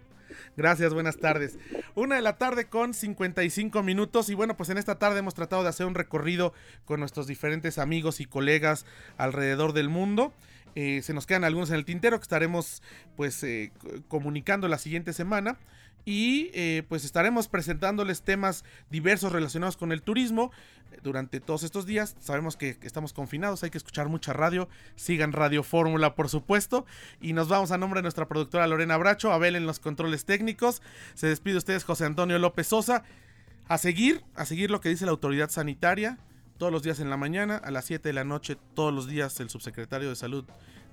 Gracias, 0.57 0.95
buenas 0.95 1.19
tardes. 1.19 1.59
Una 1.95 2.17
de 2.17 2.23
la 2.23 2.39
tarde 2.39 2.67
con 2.67 2.95
55 2.95 3.83
minutos 3.83 4.29
y 4.29 4.35
bueno, 4.35 4.57
pues 4.57 4.71
en 4.71 4.79
esta 4.79 4.99
tarde 4.99 5.21
hemos 5.21 5.35
tratado 5.35 5.63
de 5.63 5.69
hacer 5.69 5.87
un 5.87 5.95
recorrido 5.95 6.53
con 6.85 7.01
nuestros 7.01 7.27
diferentes 7.27 7.79
amigos 7.79 8.21
y 8.21 8.27
colegas 8.27 8.87
alrededor 9.17 9.73
del 9.73 9.89
mundo. 9.89 10.33
Eh, 10.75 11.03
se 11.03 11.15
nos 11.15 11.27
quedan 11.27 11.45
algunos 11.45 11.71
en 11.71 11.77
el 11.77 11.85
tintero 11.85 12.19
que 12.19 12.23
estaremos 12.23 12.83
pues 13.17 13.43
eh, 13.43 13.73
comunicando 14.09 14.69
la 14.69 14.79
siguiente 14.79 15.13
semana 15.13 15.59
y 16.05 16.51
eh, 16.55 16.83
pues 16.89 17.05
estaremos 17.05 17.49
presentándoles 17.49 18.23
temas 18.23 18.65
diversos 18.91 19.33
relacionados 19.33 19.77
con 19.77 19.93
el 19.93 20.03
turismo 20.03 20.51
durante 21.03 21.41
todos 21.41 21.63
estos 21.63 21.87
días. 21.87 22.17
Sabemos 22.21 22.57
que 22.57 22.77
estamos 22.83 23.13
confinados, 23.13 23.63
hay 23.63 23.71
que 23.71 23.79
escuchar 23.79 24.09
mucha 24.09 24.33
radio. 24.33 24.69
Sigan 24.97 25.33
Radio 25.33 25.63
Fórmula, 25.63 26.15
por 26.15 26.29
supuesto. 26.29 26.87
Y 27.21 27.33
nos 27.33 27.49
vamos 27.49 27.71
a 27.71 27.79
nombre 27.79 27.99
de 27.99 28.03
nuestra 28.03 28.29
productora 28.29 28.67
Lorena 28.67 28.97
Bracho, 28.97 29.33
Abel 29.33 29.57
en 29.57 29.67
los 29.67 29.79
controles 29.81 30.25
técnicos. 30.25 30.83
Se 31.15 31.27
despide 31.27 31.57
ustedes 31.57 31.85
José 31.85 32.05
Antonio 32.05 32.39
López 32.39 32.69
Sosa. 32.69 33.05
A 33.69 33.79
seguir, 33.79 34.25
a 34.35 34.47
seguir 34.47 34.71
lo 34.71 34.81
que 34.81 34.89
dice 34.89 35.05
la 35.05 35.13
autoridad 35.13 35.51
sanitaria. 35.51 36.19
Todos 36.59 36.73
los 36.73 36.83
días 36.83 37.01
en 37.01 37.09
la 37.09 37.17
mañana, 37.17 37.57
a 37.57 37.71
las 37.71 37.87
7 37.87 38.09
de 38.09 38.13
la 38.13 38.25
noche, 38.25 38.59
todos 38.75 38.93
los 38.93 39.07
días 39.07 39.39
el 39.41 39.49
subsecretario 39.49 40.11
de 40.11 40.17
salud 40.17 40.45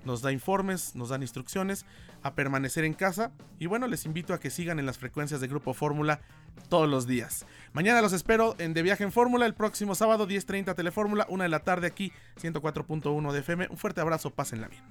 nos 0.04 0.22
da 0.22 0.32
informes, 0.32 0.94
nos 0.94 1.10
dan 1.10 1.22
instrucciones 1.22 1.84
a 2.22 2.34
permanecer 2.34 2.84
en 2.84 2.94
casa 2.94 3.32
y 3.58 3.66
bueno, 3.66 3.86
les 3.86 4.06
invito 4.06 4.34
a 4.34 4.40
que 4.40 4.50
sigan 4.50 4.78
en 4.78 4.86
las 4.86 4.98
frecuencias 4.98 5.40
de 5.40 5.48
Grupo 5.48 5.74
Fórmula 5.74 6.20
todos 6.68 6.88
los 6.88 7.06
días. 7.06 7.46
Mañana 7.72 8.02
los 8.02 8.12
espero 8.12 8.56
en 8.58 8.74
De 8.74 8.82
Viaje 8.82 9.04
en 9.04 9.12
Fórmula, 9.12 9.46
el 9.46 9.54
próximo 9.54 9.94
sábado 9.94 10.26
10.30 10.26 10.74
Telefórmula, 10.74 11.26
una 11.28 11.44
de 11.44 11.50
la 11.50 11.60
tarde 11.60 11.86
aquí, 11.86 12.12
104.1 12.40 13.32
de 13.32 13.38
FM. 13.38 13.68
Un 13.70 13.76
fuerte 13.76 14.00
abrazo, 14.00 14.30
pásenla 14.30 14.68
bien. 14.68 14.82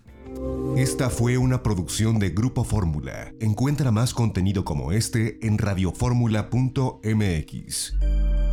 Esta 0.77 1.09
fue 1.09 1.37
una 1.37 1.63
producción 1.63 2.19
de 2.19 2.29
Grupo 2.29 2.63
Fórmula. 2.63 3.33
Encuentra 3.39 3.91
más 3.91 4.13
contenido 4.13 4.63
como 4.63 4.91
este 4.91 5.45
en 5.45 5.57
radioformula.mx. 5.57 8.46